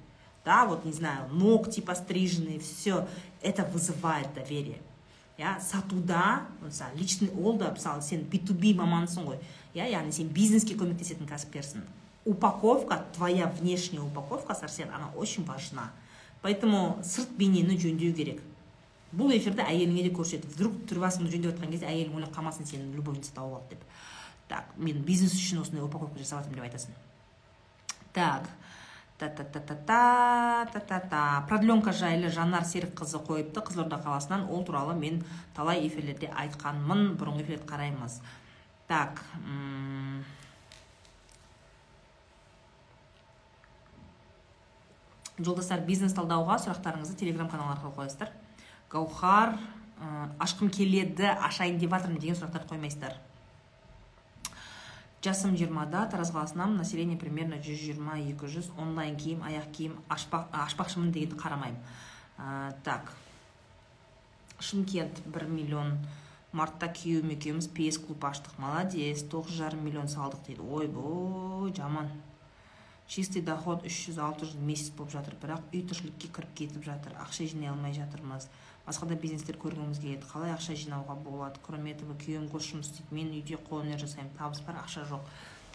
Да 0.45 0.65
вот 0.67 0.85
не 0.85 0.93
знаю 0.93 1.29
ногти 1.31 1.81
постриженные 1.81 2.59
все 2.59 3.07
это 3.41 3.63
вызывает 3.63 4.35
доверие. 4.35 4.81
Иә 5.43 5.57
сатуда 5.61 6.47
мысалы 6.63 6.95
личный 6.97 7.31
ол 7.35 7.59
да 7.59 7.73
мысалы 7.75 8.03
сен 8.03 8.23
би 8.23 8.39
ту 8.39 8.55
би 8.55 8.73
мамансың 8.79 9.27
ғой. 9.27 9.43
Иә 9.75 9.91
яғни 9.91 10.15
сен 10.15 10.31
бизнеске 10.31 10.79
көмектесетін 10.79 11.27
кәсіпкерсің 11.27 11.83
упаковка 12.25 13.05
твоя 13.15 13.47
внешняя 13.49 14.03
упаковка 14.03 14.55
сәрсен 14.55 14.89
она 14.95 15.11
очень 15.17 15.45
важна. 15.45 15.91
Поэтому 16.43 16.99
сырт 17.05 17.31
бейнені 17.39 17.79
жөндеу 17.79 18.15
керек. 18.15 18.41
Бұл 19.13 19.31
эфирді 19.37 19.63
әйеліңе 19.63 20.09
де 20.09 20.11
көрсет. 20.15 20.47
Вдруг 20.47 20.75
басыңды 20.91 21.31
жөндеп 21.31 21.53
жатқан 21.53 21.71
кезде 21.71 21.87
әйелің 21.87 22.17
ойлап 22.17 22.35
қалмасын 22.35 22.67
сенің 22.67 22.95
любовница 22.97 23.35
тауып 23.35 23.61
алды 23.61 23.77
деп. 23.77 23.85
Так 24.49 24.73
мен 24.77 25.03
бизнес 25.05 25.35
үшін 25.35 25.63
осындай 25.63 25.85
упаковка 25.85 26.19
жасап 26.19 26.43
жатырмын 26.43 26.59
деп 26.59 26.67
айтасың. 26.67 26.95
Так 28.13 28.49
та 29.29 29.45
та 29.45 29.61
та 29.61 29.61
та 29.61 29.75
та 29.87 30.65
та 30.73 30.81
та 30.81 30.99
та 30.99 31.45
продленка 31.49 31.93
жайлы 31.93 32.29
жанар 32.29 32.65
серікқызы 32.67 33.23
қойыпты. 33.23 33.63
Қызылорда 33.63 34.03
қаласынан 34.03 34.49
ол 34.51 34.65
туралы 34.65 34.95
мен 34.99 35.23
талай 35.55 35.87
эфирлерде 35.87 36.27
айтқанмын. 36.35 37.15
Бұрынғы 37.15 37.45
эфирлерді 37.45 37.69
қараймыз. 37.71 38.21
Так 38.89 39.23
жолдастар 45.39 45.81
бизнес 45.87 46.13
талдауға 46.15 46.59
сұрақтарыңызды 46.63 47.17
телеграм 47.19 47.49
канал 47.49 47.73
арқылы 47.73 47.95
қоясыздар 47.97 48.31
гаухар 48.91 49.57
ашқым 50.39 50.71
келеді 50.71 51.31
ашайын 51.33 51.79
деп 51.79 51.95
жатырмын 51.95 52.21
деген 52.21 52.37
сұрақтарды 52.37 52.69
қоймайсыздар. 52.75 53.17
Жасым 55.23 55.57
жиырмада 55.57 56.07
тараз 56.11 56.33
қаласынан 56.35 56.75
население 56.77 57.17
примерно 57.19 57.61
жүз 57.63 57.79
жиырма 57.79 58.17
екі 58.19 58.49
жүз. 58.51 58.73
Онлайн 58.79 59.17
киім 59.17 59.45
аяқ 59.47 59.69
киім 59.77 59.95
ашпақ, 60.11 60.51
ашпақшымын 60.65 61.13
дегенді 61.15 61.39
қарамаймын. 61.39 61.79
Ә, 62.39 62.75
так. 62.83 63.13
Шымкент 64.59 65.23
бір 65.27 65.47
миллион. 65.47 65.95
Мартта 66.53 66.91
күйеуім 66.93 67.31
екеуміз 67.37 67.71
пс 67.71 68.01
клуб 68.03 68.27
аштық. 68.29 68.59
Молодец 68.59 69.23
тоғыз 69.31 69.63
жарым 69.63 69.87
миллион 69.87 70.11
салдық 70.11 70.43
дейді. 70.49 70.67
Ойбой 70.67 71.73
жаман. 71.77 72.11
Чистый 73.07 73.43
доход 73.43 73.87
үш 73.87 74.09
жүз 74.09 74.19
алты 74.19 74.47
жүз 74.51 74.59
месяц 74.59 74.91
болып 74.97 75.15
жатыр. 75.15 75.39
Бірақ 75.41 75.71
үй 75.73 75.87
тіршілікке 75.87 76.29
кіріп 76.35 76.53
кетіп 76.59 76.85
жатыр. 76.85 77.15
Ақша 77.23 77.47
жинай 77.47 77.71
алмай 77.71 77.95
жатырмыз. 77.95 78.49
Басқа 78.87 79.07
да 79.07 79.15
бизнестер 79.15 79.57
көргіміз 79.57 80.01
келеді. 80.01 80.27
Қалай 80.33 80.53
ақша 80.55 80.75
жинауға 80.75 81.15
болады? 81.23 81.61
Кроме 81.63 81.93
этого 81.93 82.17
күйеуім 82.19 82.49
гос 82.51 82.67
жұмыс 82.73 82.91
істейді. 82.91 83.15
Мен 83.15 83.31
үйде 83.31 83.57
қолөнер 83.57 83.99
жасаймын. 83.99 84.35
табыс 84.39 84.61
бар 84.67 84.83
ақша 84.83 85.07
жоқ. 85.09 85.21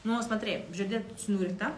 Ну 0.04 0.22
смотри 0.24 0.64
бұл 0.68 0.76
жерде 0.76 1.04
түсіну 1.16 1.40
керек 1.40 1.58
та. 1.58 1.74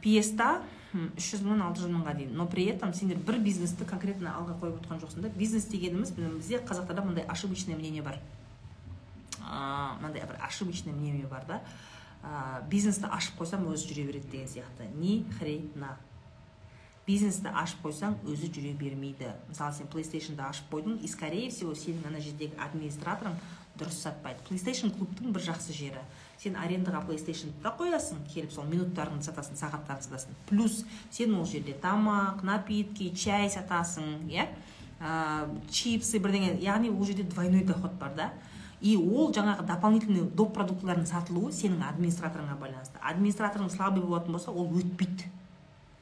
Пьеста 0.00 0.62
үш 0.94 1.32
жүз 1.34 1.42
мыңнан 1.42 1.66
алты 1.66 1.82
жүз 1.82 1.90
мыңға 1.90 2.14
дейін. 2.16 2.36
Но 2.38 2.46
при 2.46 2.64
этом 2.70 2.94
сендер 2.94 3.18
бір 3.18 3.38
бизнесті 3.42 3.84
конкретно 3.84 4.30
алға 4.38 4.54
қойып 4.62 4.78
отқан 4.80 5.02
жоқсыңдар 5.02 5.34
бизнес 5.36 5.66
дегеніміз 5.66 6.14
бізде 6.14 6.62
қазақтарда 6.62 7.04
мындай 7.04 7.24
ошибочное 7.26 7.76
мнение 7.76 8.02
бар. 8.02 8.20
Мынандай 9.42 10.22
бір 10.22 10.38
ошибочное 10.40 10.94
мнение 10.94 11.26
бар 11.26 11.44
да. 11.48 11.60
Бизнесті 12.70 13.10
ашып 13.10 13.42
қойсам 13.42 13.66
өзі 13.68 13.90
жүре 13.90 14.06
береді 14.06 14.30
деген 14.30 14.48
сияқты. 14.48 14.86
Ни 14.96 15.24
хрена. 15.38 15.98
Бизнесті 17.06 17.50
ашып 17.52 17.84
қойсаң 17.84 18.16
өзі 18.24 18.48
жүре 18.48 18.72
бермейді. 18.78 19.34
Мысалы 19.48 19.76
сен 19.76 19.90
плейстейшнді 19.92 20.40
ашып 20.40 20.70
қойдың 20.72 21.02
и 21.04 21.08
скорее 21.08 21.50
всего 21.50 21.74
сенің 21.76 22.08
ана 22.08 22.20
жердегі 22.20 22.56
администраторың 22.56 23.36
дұрыс 23.78 23.98
сатпайды. 24.06 24.40
Плейстейшн 24.48 24.94
клубтың 24.94 25.34
бір 25.34 25.44
жақсы 25.50 25.74
жері. 25.76 26.00
Сен 26.38 26.56
арендаға 26.56 27.02
плейстейшнды 27.04 27.52
да 27.62 27.74
қоясың 27.76 28.22
келіп 28.32 28.52
сол 28.54 28.64
минуттарыңды 28.70 29.26
сатасың 29.26 29.58
сағаттарыңды 29.58 30.08
сатасың. 30.08 30.38
Плюс 30.48 30.84
сен 31.10 31.34
ол 31.34 31.44
жерде 31.44 31.76
тамақ 31.82 32.42
напитки 32.46 33.10
чай 33.14 33.50
сатасың 33.50 34.24
иә? 34.30 34.48
Чипсы 35.68 36.18
бірдеңе 36.22 36.56
яғни 36.62 36.90
ол 36.90 37.04
жерде 37.04 37.24
двойной 37.24 37.64
доход 37.64 37.98
бар 38.00 38.14
да? 38.16 38.32
И 38.80 38.96
ол 38.96 39.32
жаңағы 39.32 39.66
дополнительный 39.66 40.22
доп 40.30 40.54
продуктылардың 40.54 41.06
сатылуы 41.08 41.52
сенің 41.52 41.82
администраторыңа 41.88 42.56
байланысты. 42.60 42.98
Администраторың 43.00 43.70
слабый 43.70 44.02
болатын 44.02 44.32
болса 44.32 44.52
ол 44.52 44.68
өтпейді. 44.70 45.30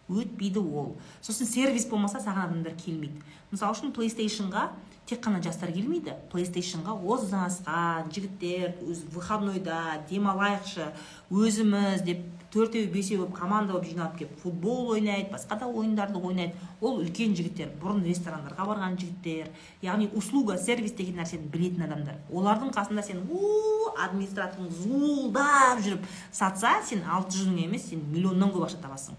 Өтпейді 0.08 0.60
ол. 0.60 0.96
Сосын 1.22 1.46
сервис 1.46 1.86
болмаса 1.90 2.20
саған 2.22 2.48
адамдар 2.48 2.74
келмейді. 2.78 3.22
Мысалы 3.52 3.76
үшін 3.76 3.92
плейстейшнға 3.96 4.68
тек 5.06 5.22
қана 5.24 5.42
жастар 5.42 5.72
келмейді. 5.72 6.14
Плейстейшнға 6.32 6.94
озасқан 6.94 8.10
жігіттер 8.12 8.78
өз 8.86 9.04
выходнойда 9.14 10.02
демалайықшы 10.10 10.92
өзіміз 11.30 12.04
деп 12.06 12.22
төртеу 12.52 12.90
бесеу 12.92 13.22
болып 13.22 13.34
команда 13.38 13.72
болып 13.72 13.88
жиналып 13.88 14.18
келіп 14.18 14.38
футбол 14.42 14.92
ойнайды 14.92 15.32
басқа 15.32 15.58
да 15.60 15.66
ойындарды 15.66 16.20
ойнайды. 16.20 16.54
Ол 16.80 17.00
үлкен 17.00 17.34
жігіттер 17.38 17.72
бұрын 17.80 18.04
ресторандарға 18.04 18.66
барған 18.68 18.98
жігіттер 19.00 19.50
яғни 19.82 20.10
услуга 20.18 20.58
сервис 20.58 20.92
деген 20.98 21.22
нәрсені 21.22 21.48
білетін 21.48 21.86
адамдар. 21.88 22.20
Олардың 22.30 22.74
қасында 22.76 23.06
сен 23.06 23.24
у 23.30 23.92
администраторың 23.96 24.70
зуылдап 24.82 25.80
жүріп 25.80 26.08
сатса 26.30 26.78
сен 26.84 27.04
алты 27.08 27.38
жүз 27.38 27.52
мың 27.52 27.68
емес 27.70 27.88
сен 27.88 28.04
миллионнан 28.12 28.52
көп 28.52 28.68
ақша 28.68 28.84
табасың 28.84 29.16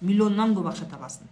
миллионнан 0.00 0.54
көп 0.56 0.70
ақша 0.72 0.88
табасың. 0.90 1.26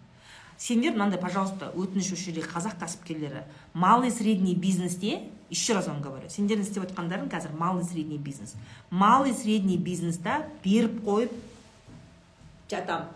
Сендер 0.57 0.94
мынандай 0.94 1.18
пожалуйста 1.18 1.72
өтініш 1.74 2.12
осы 2.14 2.29
жердегі 2.29 2.46
қазақ 2.53 2.79
кәсіпкерлері 2.79 3.42
малый 3.74 4.12
средний 4.14 4.55
бизнесте 4.55 5.24
еще 5.50 5.74
раз 5.74 5.88
вам 5.88 6.00
говорю 6.00 6.31
сендердің 6.31 6.62
істеп 6.62 6.85
жатқандарың 6.87 7.27
қазір 7.33 7.57
малый 7.59 7.85
средний 7.85 8.18
бизнес. 8.18 8.55
Малый 8.90 9.35
средний 9.35 9.77
бизнеста 9.77 10.46
беріп 10.64 11.03
қойып 11.05 11.35
жатам. 12.70 13.11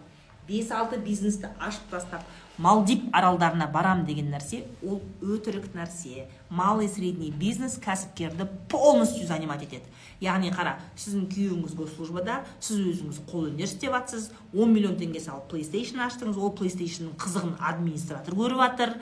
Бес 0.48 0.70
алты 0.70 0.98
бизнесті 0.98 1.48
ашып 1.60 1.86
тастап 1.90 2.26
малдив 2.58 3.06
аралдарына 3.12 3.68
барам 3.70 4.04
деген 4.06 4.30
нәрсе 4.34 4.64
ол 4.82 5.00
өтірік 5.22 5.70
нәрсе. 5.74 6.26
Малый 6.50 6.88
средний 6.88 7.30
бизнес 7.30 7.78
кәсіпкерді 7.78 8.48
полностью 8.68 9.26
занимать 9.26 9.62
етеді. 9.62 9.84
Яғни 10.20 10.50
қара 10.50 10.78
сіздің 10.96 11.28
күйеуіңіз 11.30 11.74
госслужбада 11.78 12.40
сіз 12.58 12.80
өзіңіз 12.80 13.20
қолөнер 13.30 13.68
істеп 13.68 13.92
жатсыз 13.94 14.30
он 14.52 14.72
миллион 14.72 14.96
теңге 14.98 15.20
салып 15.22 15.46
плейстейшн 15.52 16.00
аштыңыз 16.08 16.38
ол 16.40 16.50
плейстейшнның 16.58 17.14
қызығын 17.20 17.54
администратор 17.60 18.34
көріп 18.34 18.62
жатыр 18.64 18.94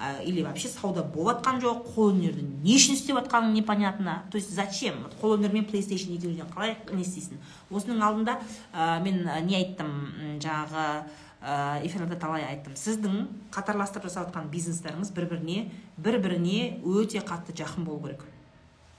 ә, 0.00 0.24
или 0.24 0.42
вообще 0.42 0.68
сауда 0.72 1.04
болып 1.04 1.44
жатқан 1.44 1.60
жоқ 1.62 1.84
қолөнерді 1.94 2.46
не 2.64 2.74
үшін 2.74 2.96
істеп 2.96 3.20
жатқаның 3.20 3.52
непонятно. 3.52 4.22
То 4.32 4.38
есть 4.38 4.54
зачем? 4.54 4.94
Қолөнер 5.20 5.52
мен 5.52 5.68
плейстейшн 5.68 6.16
екеуінен 6.16 6.50
қалай 6.50 6.78
не 6.90 7.04
істейсің? 7.04 7.38
Осының 7.70 8.02
алдында 8.02 8.40
ә, 8.72 8.98
мен 9.04 9.22
не 9.46 9.60
айттым 9.60 10.40
жаңағы 10.42 11.04
эфирде 11.44 12.16
талай 12.16 12.44
айттым. 12.48 12.76
Сіздің 12.78 13.26
қатарластырып 13.52 14.08
жасап 14.08 14.30
жатқан 14.30 14.48
бизнестеріңіз 14.52 15.12
бір 15.14 15.28
біріне 15.32 15.58
бір 15.96 16.20
біріне 16.24 16.60
өте 16.84 17.20
қатты 17.20 17.52
жақын 17.56 17.84
болу 17.84 18.06
керек. 18.06 18.24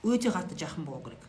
Өте 0.04 0.30
қатты 0.30 0.58
жақын 0.60 0.86
болу 0.86 1.02
керек. 1.08 1.24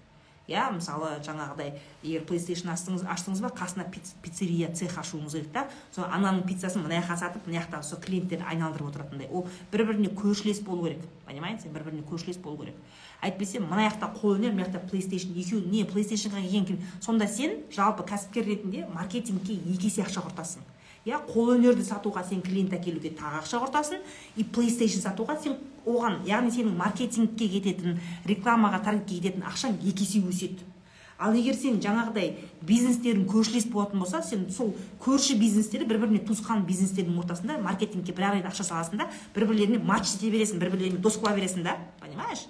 Иә 0.46 0.68
мысалы 0.70 1.16
жаңағыдай 1.26 1.72
егер 2.04 2.22
плейстейшн 2.28 2.68
аштыңыз 2.70 3.02
аштыңыз 3.10 3.40
ба 3.42 3.48
қасына 3.50 3.88
пиццерия 4.22 4.68
цех 4.70 4.92
ашуыңыз 5.00 5.34
керек 5.34 5.48
та 5.50 5.64
сол 5.90 6.04
ананың 6.06 6.44
пиццасын 6.46 6.84
мына 6.84 7.00
жаққа 7.00 7.16
сатып 7.18 7.48
мына 7.48 7.64
жақтан 7.64 7.82
сол 7.82 7.98
клиенттерді 8.04 8.46
айналдырып 8.52 8.92
отыратындай. 8.92 9.26
Ол 9.26 9.48
бір 9.72 9.86
біріне 9.88 10.12
көршілес 10.14 10.62
болу 10.62 10.84
керек. 10.86 11.02
Понимаете? 11.26 11.68
Бір 11.68 11.88
біріне 11.88 12.06
көршілес 12.06 12.38
болу 12.38 12.62
керек. 12.62 12.78
Әйтпесе 13.26 13.58
мына 13.58 13.88
жақта 13.88 14.12
қолөнер 14.20 14.54
мына 14.54 14.68
жақта 14.68 14.86
плейстейшн 14.86 15.34
екеуі 15.34 15.66
не 15.66 15.82
плейстейшнға 15.82 16.44
келген 16.46 16.78
сонда 17.00 17.26
сен 17.26 17.64
жалпы 17.74 18.06
кәсіпкер 18.06 18.46
ретінде 18.46 18.86
маркетингке 18.94 19.56
екі 19.56 19.90
есе 19.90 20.06
ақша 20.06 20.22
құртасың. 20.28 20.75
Иә 21.06 21.20
қолөнерді 21.30 21.84
сатуға 21.86 22.24
сен 22.26 22.42
клиент 22.42 22.74
әкелуге 22.74 23.12
тағы 23.14 23.40
ақша 23.40 23.60
құртасың. 23.62 24.00
И 24.36 24.44
плейстейшн 24.44 25.04
сатуға 25.04 25.38
сен 25.42 25.54
оған 25.86 26.24
яғни 26.26 26.50
сенің 26.50 26.74
маркетингке 26.76 27.48
кететін 27.52 28.00
рекламаға 28.26 28.82
таргетке 28.84 29.20
кететін 29.20 29.46
ақшаң 29.46 29.78
екі 29.86 30.02
есе 30.02 30.22
өседі. 30.26 30.66
Ал 31.16 31.32
егер 31.32 31.54
сен 31.56 31.78
жаңағыдай 31.80 32.34
бизнестерің 32.66 33.22
көршілес 33.30 33.70
болатын 33.72 34.02
болса 34.02 34.20
сен 34.20 34.50
сол 34.52 34.74
көрші 35.00 35.38
бизнестерді 35.40 35.86
бір 35.88 36.02
біріне 36.02 36.20
туысқан 36.26 36.66
бизнестердің 36.68 37.16
ортасында 37.22 37.56
маркетингке 37.62 38.12
бір 38.12 38.42
ақша 38.50 38.66
саласың 38.66 39.00
да 39.00 39.06
бір 39.34 39.46
бірлеріне 39.48 39.78
матч 39.78 40.12
ете 40.18 40.28
бересің 40.34 40.60
бір 40.60 40.74
бірлеріне 40.74 41.00
дос 41.00 41.16
қыла 41.16 41.32
бересің 41.38 41.64
да 41.64 41.78
понимаешь? 42.02 42.44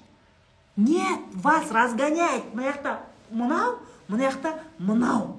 Нет 0.76 1.20
вас 1.32 1.70
разгоняет. 1.70 2.54
Мына 2.54 2.72
жақта 2.72 2.98
мынау 3.30 3.78
мына 4.08 4.30
жақта 4.30 4.58
мынау. 4.78 5.36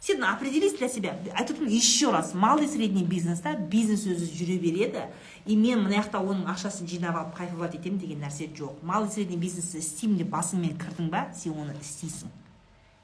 Сен 0.00 0.24
определись 0.24 0.74
для 0.78 0.88
себя. 0.88 1.16
Айтып 1.34 1.56
отырмын 1.56 1.72
еще 1.72 2.10
раз 2.10 2.34
малый 2.34 2.68
средний 2.68 3.04
бизнеста 3.04 3.56
бизнес 3.56 4.06
өзі 4.06 4.28
жүре 4.30 4.58
береді 4.58 5.06
и 5.46 5.56
мен 5.56 5.84
мына 5.84 6.02
жақта 6.02 6.20
оның 6.22 6.46
ақшасын 6.52 6.86
жинап 6.86 7.16
алып 7.16 7.34
кайфовать 7.36 7.74
етемін 7.74 7.98
деген 7.98 8.20
нәрсе 8.20 8.50
жоқ. 8.52 8.82
Малый 8.82 9.10
средний 9.10 9.36
бизнесті 9.36 9.78
істеймін 9.78 10.18
деп 10.18 10.30
басыңмен 10.34 10.76
кірдің 10.78 11.10
ба 11.10 11.26
сен 11.34 11.56
оны 11.58 11.74
істейсің. 11.80 12.30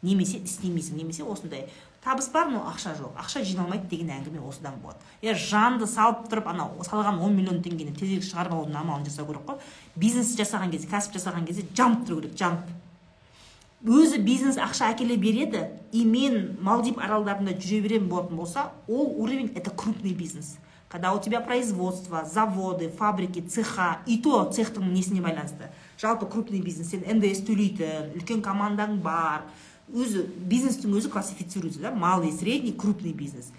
Немесе 0.03 0.39
істемейсің 0.43 0.99
немесе 0.99 1.23
осындай. 1.23 1.69
Табыс 2.03 2.29
бар 2.35 2.49
но 2.51 2.65
ақша 2.67 2.97
жоқ. 2.99 3.15
Ақша 3.23 3.45
жиналмайды 3.47 3.87
деген 3.87 4.11
әңгіме 4.11 4.43
осыдан 4.43 4.81
болады. 4.83 4.99
Иә 5.23 5.37
жанды 5.39 5.87
салып 5.87 6.27
тұрып 6.27 6.49
анау 6.51 6.83
салған 6.83 7.21
он 7.23 7.37
миллион 7.37 7.63
теңгені 7.63 7.95
тезірек 7.95 8.27
шығарып 8.27 8.57
алудың 8.57 8.81
амалын 8.81 9.07
жасау 9.07 9.29
керек 9.29 9.47
қой. 9.47 9.61
Бизнес 9.95 10.35
жасаған 10.35 10.75
кезде 10.75 10.91
кәсіп 10.91 11.15
жасаған 11.15 11.47
кезде 11.47 11.63
жамп 11.79 12.03
тұру 12.09 12.19
керек 12.25 12.35
жамп 12.35 12.67
өзі 13.83 14.19
бизнес 14.23 14.59
ақша 14.63 14.93
әкеле 14.93 15.17
береді 15.19 15.67
и 15.93 16.05
мен 16.07 16.57
малдив 16.63 17.01
аралдарында 17.03 17.57
жүре 17.59 17.83
беремін 17.89 18.09
болатын 18.09 18.37
болса 18.37 18.71
ол 18.87 19.15
уровень 19.19 19.53
это 19.55 19.71
крупный 19.71 20.13
бизнес. 20.13 20.57
Когда 20.89 21.15
у 21.15 21.21
тебя 21.21 21.41
производство 21.41 22.25
заводы 22.25 22.91
фабрики 22.91 23.41
цеха 23.41 23.99
и 24.07 24.19
то 24.19 24.45
цехтың 24.45 24.93
несіне 24.93 25.21
байланысты. 25.21 25.73
Жалпы 25.99 26.27
крупный 26.27 26.61
бизнес 26.61 26.91
сен 26.91 27.03
ндс 27.03 27.43
төлейтін 27.43 28.13
үлкен 28.15 28.43
командаң 28.45 29.01
бар. 29.03 29.49
Өзі 29.91 30.29
бизнестің 30.47 30.95
өзі 30.95 31.11
классифицируется 31.11 31.81
да? 31.81 31.91
Малый 31.91 32.31
средний 32.31 32.73
крупный 32.73 33.13
бизнес. 33.13 33.51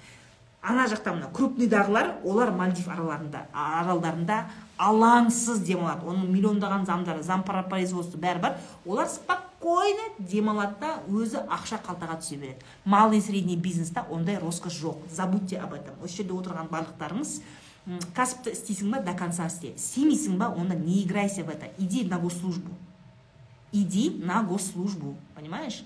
Ана 0.64 0.86
жақта 0.88 1.12
мына 1.12 1.28
крупныйдағылар 1.36 2.24
олар 2.24 2.52
мальдив 2.56 2.88
араларында 2.88 3.48
аралдарында 3.52 4.38
алаңсыз 4.80 5.60
демалады. 5.68 6.08
Оның 6.08 6.30
миллиондаған 6.32 6.86
замдары 6.88 7.24
зам 7.24 7.44
производство 7.44 8.18
бәрі 8.18 8.40
бар. 8.40 8.58
Олар 8.86 9.08
спокойно 9.08 10.08
демалады 10.20 10.80
да 10.80 10.94
өзі 11.10 11.44
ақша 11.52 11.82
қалтаға 11.84 12.20
түсе 12.22 12.38
береді. 12.38 12.64
Малый 12.86 13.22
средний 13.22 13.58
бизнеста 13.58 14.06
ондай 14.10 14.38
роскошь 14.40 14.80
жоқ. 14.80 14.98
Забудьте 15.12 15.60
об 15.60 15.74
этом. 15.74 15.96
Осы 16.02 16.24
жерде 16.24 16.34
отырған 16.34 16.72
барлықтарыңыз 16.72 17.42
кәсіпті 18.16 18.56
істейсің 18.56 18.92
ба 18.96 19.02
до 19.04 19.14
конца 19.20 19.48
істе. 19.48 19.76
Істемейсің 19.76 20.38
ба 20.38 20.54
онда 20.56 20.76
не 20.76 21.04
играйся 21.04 21.44
в 21.44 21.50
это. 21.50 21.68
Иди 21.78 22.06
на 22.08 22.18
госслужбу. 22.18 22.72
Иди 23.74 24.10
на 24.24 24.44
госслужбу. 24.44 25.18
Понимаешь? 25.36 25.84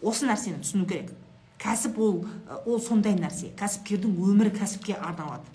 Осы 0.00 0.28
нәрсені 0.28 0.62
түсіну 0.62 0.86
керек. 0.86 1.10
Кәсіп 1.58 1.98
ол 1.98 2.24
ол 2.64 2.80
сондай 2.80 3.14
нәрсе. 3.18 3.52
Кәсіпкердің 3.58 4.14
өмірі 4.14 4.52
кәсіпке 4.58 4.94
арналады. 4.94 5.46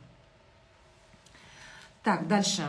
Так 2.04 2.28
дальше. 2.28 2.68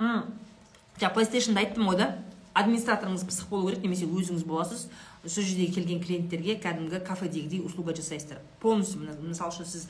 Жаңа 0.00 1.12
плейстейшнды 1.12 1.60
айттым 1.60 1.90
ғой 1.90 2.00
да. 2.00 2.08
Администраторыңыз 2.56 3.26
пысық 3.28 3.50
болу 3.50 3.68
керек 3.68 3.82
немесе 3.84 4.06
өзіңіз 4.08 4.44
боласыз. 4.48 4.86
Сол 5.26 5.44
жерге 5.44 5.66
келген 5.74 6.00
клиенттерге 6.00 6.54
кәдімгі 6.62 7.02
кафедегідей 7.04 7.60
услуга 7.60 7.92
жасайсыздар. 7.92 8.38
Полностью 8.60 9.02
мысалы 9.02 9.52
үшін 9.52 9.66
сіз 9.68 9.88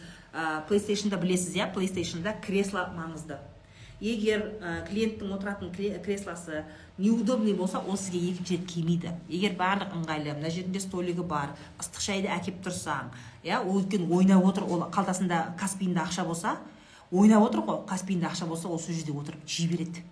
плейстейшнда 0.66 1.20
білесіз 1.22 1.54
иә? 1.54 1.68
Плейстейшнда 1.74 2.34
кресло 2.42 2.88
маңызды. 2.96 3.38
Егер 4.00 4.42
ә, 4.60 4.82
клиенттің 4.88 5.32
отыратын 5.36 5.70
креслосы 5.72 6.64
неудобный 6.98 7.54
болса 7.54 7.80
ол 7.80 7.96
сізге 7.96 8.18
екінші 8.30 8.56
рет 8.56 8.66
келмейді. 8.68 9.12
Егер 9.28 9.56
барлық 9.56 9.94
ыңғайлы 9.96 10.34
мына 10.36 10.50
жерінде 10.50 10.80
столигі 10.80 11.24
бар 11.24 11.54
ыстық 11.80 12.02
шайды 12.04 12.28
әкеліп 12.32 12.62
тұрсаң 12.66 13.12
иә 13.44 13.62
ол 13.62 13.80
өйткені 13.80 14.10
ойнап 14.12 14.44
отыр 14.44 14.64
ол 14.64 14.84
қалтасында 14.92 15.56
каспиінде 15.60 16.02
ақша 16.04 16.26
болса 16.26 16.56
ойнап 17.10 17.48
отыр 17.48 17.64
ғой 17.64 17.86
каспиінде 17.88 18.26
ақша 18.26 18.46
болса 18.46 18.68
ол 18.68 18.78
сол 18.78 18.94
жерде 18.94 19.12
отырып 19.12 19.46
жей 19.46 19.68
береді. 19.68 20.04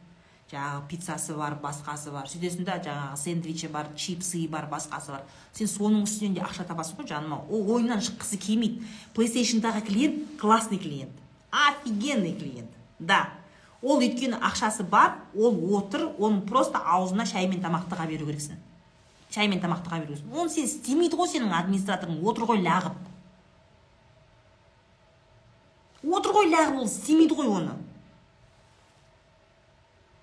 Жаңағы 0.53 0.83
пиццасы 0.89 1.35
бар 1.35 1.57
басқасы 1.59 2.13
бар 2.13 2.29
сөйтесің 2.29 2.67
да 2.69 2.77
жаңағы 2.85 3.17
сэндвичі 3.17 3.69
бар 3.73 3.89
чипсы 3.97 4.47
бар 4.49 4.69
басқасы 4.71 5.11
бар. 5.11 5.23
Сен 5.57 5.67
соның 5.67 6.05
үстінен 6.05 6.37
де 6.37 6.45
ақша 6.45 6.67
табасың 6.69 7.01
ғой 7.01 7.09
жаным 7.09 7.33
ау 7.39 7.47
ол 7.49 7.77
ойыннан 7.79 8.05
шыққысы 8.05 8.37
келмейді. 8.39 8.85
Плейстейшндағы 9.17 9.81
клиент 9.89 10.39
классный 10.39 10.79
клиент 10.79 11.17
офигенный 11.55 12.35
клиент. 12.35 12.71
Да. 12.99 13.31
Ол 13.85 14.01
өйткені 14.01 14.39
ақшасы 14.41 14.87
бар 14.89 15.19
ол 15.37 15.59
отыр 15.77 16.07
оның 16.17 16.47
просто 16.49 16.81
аузына 16.81 17.27
шай 17.29 17.47
мен 17.47 17.61
тамақ 17.61 17.85
тыға 17.91 18.09
беру 18.09 18.27
керексің. 18.27 18.57
Шай 19.31 19.49
мен 19.49 19.61
тамақ 19.61 19.85
тыға 19.85 20.01
беру 20.01 20.15
керексің. 20.15 20.33
Оны 20.33 20.51
сен 20.51 20.65
істемейді 20.65 21.19
ғой 21.21 21.29
сенің 21.29 21.53
администраторың. 21.53 22.23
Отыр 22.25 22.49
ғой 22.49 22.65
лағып. 22.65 22.97
Отыр 26.05 26.37
ғой 26.39 26.49
лағып 26.55 26.81
ол 26.81 26.89
істемейді 26.89 27.37
ғой 27.37 27.53
оны. 27.61 27.77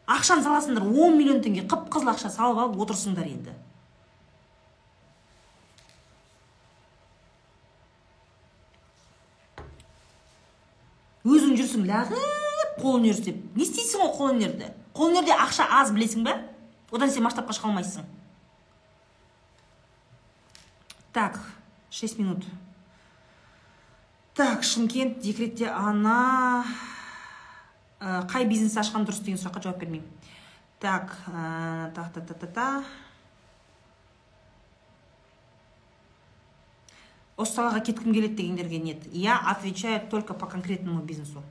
Ақшаны 0.10 0.43
саласыңдар 0.43 0.89
он 0.89 1.17
миллион 1.17 1.43
теңге 1.45 1.67
қып 1.69 1.86
қызыл 1.93 2.15
ақша 2.15 2.34
салып 2.34 2.65
алып 2.65 2.82
отырсыңдар 2.84 3.30
енді. 3.30 3.54
Өзің 11.21 11.54
жүрсің 11.62 11.86
лағып. 11.86 12.40
Қолөнер 12.79 13.17
істеп 13.17 13.41
не 13.57 13.65
істейсің 13.65 14.05
ғой 14.05 14.13
қолөнерді 14.17 14.71
қолөнерде 14.95 15.36
ақша 15.36 15.67
аз 15.81 15.91
білесің 15.95 16.25
ба 16.27 16.38
одан 16.91 17.12
сен 17.12 17.23
масштабқа 17.25 17.55
шыға 17.55 17.71
алмайсың. 17.71 18.07
Так 21.12 21.39
6 21.91 22.17
минут. 22.19 22.45
Так 24.34 24.63
шымкент 24.63 25.19
декретте 25.19 25.67
ана 25.67 26.63
ә, 27.99 28.23
қай 28.31 28.47
бизнес 28.47 28.77
ашқан 28.79 29.03
дұрыс 29.05 29.23
деген 29.23 29.39
сұраққа 29.39 29.63
жауап 29.67 29.79
бермеймін. 29.84 30.07
Так 30.79 31.17
ә, 31.27 31.91
та 31.95 32.10
та 32.13 32.21
та 32.21 32.34
та 32.34 32.47
та. 32.47 32.67
Осы 37.38 37.57
салаға 37.57 37.81
кеткім 37.84 38.13
келеді 38.13 38.38
дегендерге 38.38 38.79
нет. 38.79 39.07
Я 39.12 39.39
отвечаю 39.39 40.01
только 40.10 40.34
по 40.34 40.45
конкретному 40.45 41.01
бизнесу. 41.01 41.43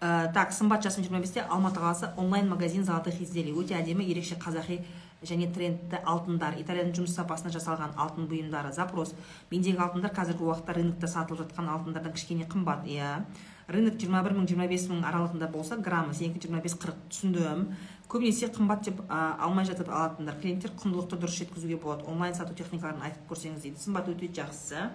Ә, 0.00 0.32
так 0.32 0.52
сымбат 0.52 0.82
жасым 0.84 1.04
жиырма 1.04 1.20
бесте 1.20 1.42
алматы 1.42 1.80
қаласы 1.80 2.12
онлайн 2.16 2.48
магазин 2.48 2.84
золотых 2.84 3.20
изделий 3.20 3.52
өте 3.52 3.76
әдемі 3.78 4.04
ерекше 4.04 4.34
қазақи 4.34 4.82
және 5.24 5.48
трендті 5.52 6.00
алтындар. 6.04 6.58
Итальян 6.60 6.92
жұмыс 6.92 7.14
сапасына 7.16 7.52
жасалған 7.54 7.94
алтын 7.96 8.28
бұйымдары. 8.28 8.72
Запрос. 8.76 9.14
Мендегі 9.50 9.80
алтындар 9.80 10.12
қазіргі 10.14 10.44
уақытта 10.44 10.76
рынокта 10.76 11.08
сатылып 11.08 11.46
жатқан 11.46 11.70
алтындардан 11.72 12.12
кішкене 12.12 12.44
қымбат. 12.50 12.84
Иә. 12.84 13.24
Рынок 13.68 13.96
жиырма 13.96 14.20
бір 14.24 14.34
мың 14.36 14.48
жиырма 14.50 14.68
бес 14.68 14.84
мың 14.90 15.04
аралығында 15.08 15.48
болса 15.52 15.78
граммы 15.80 16.12
сенікі 16.14 16.42
жиырма 16.44 16.60
бес 16.60 16.76
қырық. 16.76 16.98
Түсіндім. 17.08 17.64
Көбінесе 18.12 18.50
қымбат 18.52 18.84
деп 18.84 19.00
ә, 19.08 19.38
алмай 19.40 19.64
жатып 19.64 19.88
алатындар. 19.88 20.36
Клиенттер 20.42 20.74
құндылықты 20.76 21.16
дұрыс 21.16 21.38
жеткізуге 21.40 21.78
болады. 21.80 22.04
Онлайн 22.04 22.36
сату 22.36 22.52
техникаларын 22.54 23.00
айтып 23.08 23.24
көрсеңіз 23.32 23.64
дейді. 23.64 23.80
Сымбат 23.80 24.12
өте 24.12 24.28
жақсы. 24.42 24.90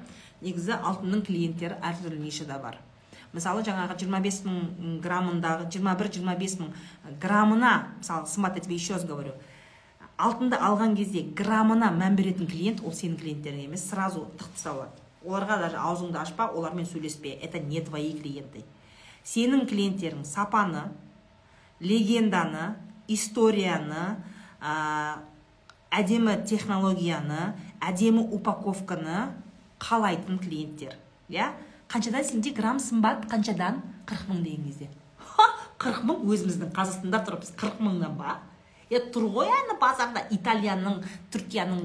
Негізі 0.45 0.77
алтынның 0.77 1.25
клиенттері 1.25 1.81
әртүрлі 1.81 2.21
нишада 2.21 2.61
бар. 2.61 2.77
Мысалы 3.33 3.63
жаңағы 3.67 3.97
25 4.05 4.39
мың 4.45 5.01
граммындағы 5.03 5.67
21-25 5.75 6.57
мың 6.61 6.71
граммына 7.21 7.73
мысалы 7.97 8.55
я 8.55 8.59
тебе 8.59 8.75
еще 8.75 8.93
раз 8.93 9.05
говорю 9.05 9.33
алтынды 10.17 10.57
алған 10.57 10.95
кезде 10.95 11.21
граммына 11.21 11.91
мән 11.91 12.15
беретін 12.15 12.47
клиент 12.47 12.81
ол 12.83 12.91
сенің 12.91 13.21
клиенттерің 13.21 13.69
емес 13.69 13.85
сразу 13.89 14.27
тықты 14.37 14.59
салады 14.59 15.09
оларға 15.25 15.59
даже 15.59 15.77
аузыңды 15.77 16.19
ашпа 16.19 16.47
олармен 16.47 16.85
сөйлеспе 16.85 17.31
это 17.31 17.59
не 17.59 17.81
твои 17.81 18.13
клиенты. 18.13 18.63
Сенің 19.23 19.65
клиенттерің 19.67 20.23
сапаны 20.25 20.85
легенданы 21.79 22.75
историяны 23.07 24.15
әдемі 25.91 26.37
технологияны 26.47 27.53
әдемі 27.83 28.23
упаковканы 28.35 29.29
қалайтын 29.79 30.39
клиенттер 30.39 30.95
иә? 31.29 31.51
Қаншадан 31.89 32.23
сенде 32.23 32.51
грамм 32.53 32.79
сымбат 32.79 33.25
қаншадан? 33.31 33.81
қырық 34.05 34.29
мың 34.29 34.43
деген 34.43 34.65
кезде 34.67 34.89
қырық 35.79 36.03
мың? 36.05 36.21
Өзіміздің 36.29 36.69
қазақстанда 36.75 37.23
тұрып 37.25 37.47
қырық 37.57 37.79
мыңнан 37.81 38.13
ба? 38.19 38.35
Е 38.89 38.99
тұр 39.13 39.27
ғой 39.33 39.49
ана 39.53 39.75
базарда 39.81 40.23
италияның 40.33 40.99
түркияның 41.33 41.81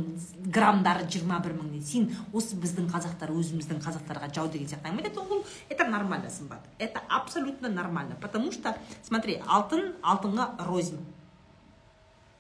граммдары 0.53 1.05
жиырма 1.09 1.39
бір 1.45 1.57
мың 1.59 1.81
сен 1.85 2.11
осы 2.33 2.57
біздің 2.61 2.89
қазақтар 2.93 3.33
өзіміздің 3.33 3.81
қазақтарға 3.85 4.31
жау 4.33 4.49
деген 4.53 4.69
сияқты 4.69 4.89
әңгіме 4.89 5.13
ол 5.21 5.45
это 5.69 5.85
нормально 5.89 6.31
сымбат. 6.31 6.61
Это 6.79 7.03
абсолютно 7.09 7.69
нормально. 7.69 8.17
Потому 8.21 8.53
что 8.53 8.75
смотри 9.03 9.41
алтын 9.47 9.95
алтынға 10.03 10.67
рознь. 10.67 10.99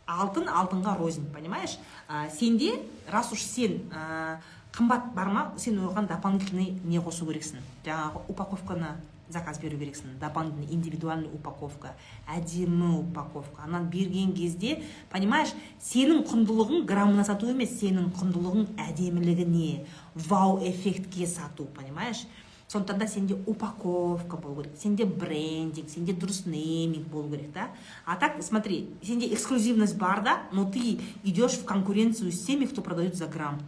Алтын 0.06 0.48
алтынға 0.48 0.96
рознь 0.98 1.26
понимаешь? 1.32 1.78
А, 2.08 2.28
сенде 2.30 2.82
раз 3.10 3.32
уж 3.32 3.42
сен 3.42 3.90
ә, 3.92 4.38
қымбат 4.74 5.12
бар 5.14 5.28
ма 5.30 5.42
сен 5.56 5.78
оған 5.78 6.08
дополнительный 6.08 6.78
не 6.84 6.98
қосу 6.98 7.26
керексің. 7.28 7.62
Жаңағы 7.86 8.24
упаковканы 8.28 8.96
заказ 9.30 9.58
беру 9.58 9.78
керексің. 9.78 10.18
Дополнительный 10.20 10.68
индивидуальный 10.74 11.30
упаковка 11.32 11.94
әдемі 12.28 12.98
упаковка. 13.00 13.62
Анан 13.64 13.88
берген 13.90 14.32
кезде 14.34 14.82
понимаешь 15.10 15.54
сенің 15.80 16.24
құндылығың 16.28 16.84
граммына 16.86 17.24
сату 17.24 17.48
емес 17.48 17.78
сенің 17.80 18.10
құндылығың 18.18 18.74
әдемілігіне 18.88 19.86
вау 20.28 20.58
эффектке 20.58 21.26
сату 21.26 21.64
понимаешь? 21.64 22.26
Сондықтан 22.68 22.98
да 22.98 23.06
сенде 23.06 23.34
упаковка 23.46 24.36
болу 24.36 24.62
керек 24.62 24.76
сенде 24.78 25.04
брендинг 25.04 25.90
сенде 25.90 26.12
дұрыс 26.12 26.46
нейминг 26.46 27.06
болу 27.06 27.30
керек 27.30 27.52
да 27.52 27.70
а 28.04 28.16
так 28.16 28.42
смотри 28.42 28.90
сенде 29.02 29.32
эксклюзивность 29.32 29.96
бар 29.96 30.22
да 30.22 30.42
но 30.52 30.70
ты 30.70 31.00
идешь 31.22 31.58
в 31.58 31.64
конкуренцию 31.64 32.32
с 32.32 32.44
теми 32.44 32.64
кто 32.66 32.82
продает 32.82 33.14
за 33.14 33.26
грамм. 33.26 33.60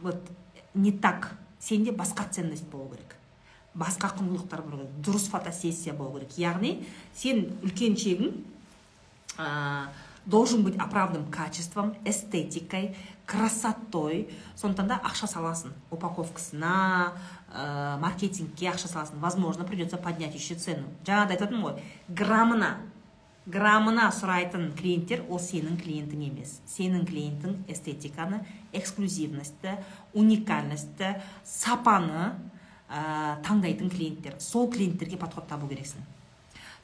Вот 0.00 0.16
не 0.74 0.92
так. 0.92 1.36
Сенде 1.60 1.90
басқа 1.90 2.30
ценность 2.30 2.68
болу 2.68 2.90
керек 2.90 3.18
басқа 3.78 4.10
құндылықтар 4.18 4.62
болу 4.62 4.82
керек 4.82 4.98
дұрыс 5.04 5.28
фотосессия 5.30 5.94
болу 5.94 6.18
керек. 6.18 6.36
Яғни 6.38 6.86
сен 7.14 7.44
үлкен 7.62 7.94
чегің 7.94 8.32
ә, 9.38 9.88
должен 10.26 10.64
быть 10.64 10.76
оправдан 10.76 11.30
качеством 11.30 11.94
эстетикой 12.04 12.96
красотой. 13.28 14.28
Сондықтан 14.56 14.88
да 14.88 15.00
ақша 15.04 15.28
саласың. 15.28 15.74
Упаковкасына 15.92 17.12
ә, 17.52 17.98
маркетингке 18.00 18.70
ақша 18.72 18.88
саласың. 18.88 19.20
Возможно 19.20 19.64
придется 19.64 19.98
поднять 19.98 20.34
еще 20.34 20.56
цену. 20.56 20.88
Жаңағыда 21.04 21.36
айтып 21.36 21.44
жатырмын 21.44 21.66
ғой 21.68 21.82
граммына 22.08 22.70
граммына 23.48 24.08
сұрайтын 24.12 24.72
клиенттер 24.76 25.22
ол 25.28 25.40
сенің 25.40 25.76
клиентің 25.80 26.24
емес. 26.24 26.58
Сенің 26.68 27.04
клиентің 27.08 27.62
эстетиканы 27.68 28.42
эксклюзивностьті 28.72 29.76
уникальностьті 30.14 31.18
сапаны 31.44 32.32
ә, 32.88 33.40
таңдайтын 33.44 33.92
клиенттер. 33.92 34.40
Сол 34.40 34.70
клиенттерге 34.72 35.20
подход 35.20 35.48
табу 35.48 35.68
керексің. 35.68 36.00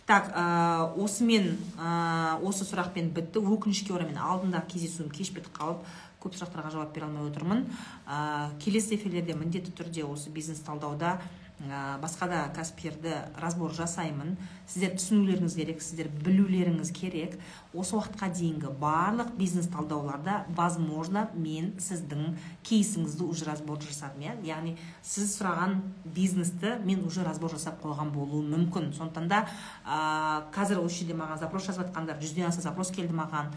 Так 0.05 0.29
ә, 0.37 0.93
осымен 1.01 1.55
ә, 1.81 2.41
осы 2.45 2.69
сұрақпен 2.69 3.13
бітті. 3.17 3.41
Өкінішке 3.41 3.93
орай 3.97 4.09
мен 4.09 4.21
алдында 4.21 4.61
кездесуім 4.69 5.09
кеш 5.13 5.33
бітіп 5.33 5.53
қалып 5.57 5.85
көп 6.25 6.37
сұрақтарға 6.41 6.75
жауап 6.75 6.95
бере 6.97 7.07
алмай 7.07 7.29
отырмын. 7.29 7.65
Ә, 8.09 8.51
келесі 8.65 8.97
эфирлерде 8.97 9.37
міндетті 9.37 9.77
түрде 9.77 10.07
осы 10.09 10.33
бизнес 10.33 10.65
талдауда 10.65 11.19
ә, 11.61 11.99
басқа 12.03 12.27
да 12.29 12.41
кәсіпкерді 12.57 13.13
разбор 13.41 13.73
жасаймын. 13.77 14.35
Сіздер 14.67 14.97
түсінулеріңіз 14.97 15.55
керек 15.61 15.83
сіздер 15.85 16.09
білулеріңіз 16.25 16.91
керек. 16.97 17.37
Осы 17.77 17.95
уақытқа 17.99 18.31
дейінгі 18.35 18.73
барлық 18.81 19.35
бизнес 19.39 19.69
талдауларда 19.73 20.45
возможно 20.57 21.29
мен 21.35 21.75
сіздің 21.79 22.35
кейсіңізді 22.67 23.29
уже 23.29 23.47
разбор 23.47 23.79
жасадым 23.85 24.25
иә? 24.25 24.35
Яғни 24.49 24.75
сіз 25.03 25.37
сұраған 25.37 25.79
бизнесті 26.05 26.79
мен 26.85 27.05
уже 27.07 27.25
разбор 27.25 27.55
жасап 27.55 27.81
қойған 27.85 28.11
болуым 28.17 28.51
мүмкін. 28.57 28.93
Сондықтан 28.97 29.29
да 29.31 29.45
ә, 29.85 30.51
қазір 30.55 30.83
осы 30.83 31.05
жерде 31.05 31.19
маған 31.21 31.45
запрос 31.45 31.69
жазып 31.69 31.87
жатқандар 31.87 32.21
жүзден 32.23 32.49
аса 32.49 32.65
запрос 32.65 32.91
келді 32.91 33.15
маған. 33.15 33.53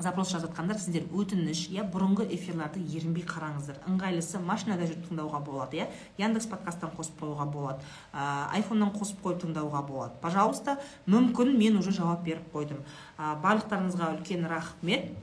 Запрос 0.00 0.32
жазып 0.32 0.50
жатқандар 0.50 0.78
сіздер 0.80 1.06
өтініш 1.14 1.68
иә 1.72 1.84
бұрынғы 1.92 2.26
эфирларды 2.34 2.80
ерінбей 2.82 3.24
қараңыздар. 3.26 3.78
Ыңғайлысы 3.88 4.40
машинада 4.42 4.88
жүріп 4.88 5.06
тыңдауға 5.08 5.40
болады 5.46 5.78
иә 5.78 5.86
яндекс 6.18 6.48
подкасттан 6.50 6.92
қосып 6.96 7.22
қоюға 7.22 7.46
болады 7.52 7.86
ә, 8.12 8.50
айфоннан 8.58 8.92
қосып 8.96 9.22
қойып 9.22 9.44
тыңдауға 9.44 9.84
болады. 9.86 10.18
Пожалуйста 10.20 10.78
мүмкін 11.06 11.54
мен 11.56 11.78
уже 11.78 11.94
жауап 11.94 12.24
беріп 12.26 12.52
қойдым. 12.52 12.82
Ә, 13.18 13.38
барлықтарыңызға 13.42 14.12
үлкен 14.18 14.46
рахмет. 14.50 15.14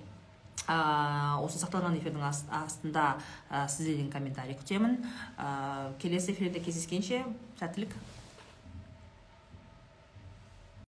Ә, 0.65 1.37
осы 1.43 1.59
сақталған 1.61 1.99
эфирдің 1.99 2.25
астында 2.25 3.17
ә, 3.51 3.67
сіздерден 3.69 4.09
комментарий 4.09 4.57
күтемін. 4.57 5.01
Ә, 5.37 5.93
келесі 6.01 6.31
эфирде 6.31 6.63
кездескенше 6.63 7.25
сәттілік. 7.59 7.93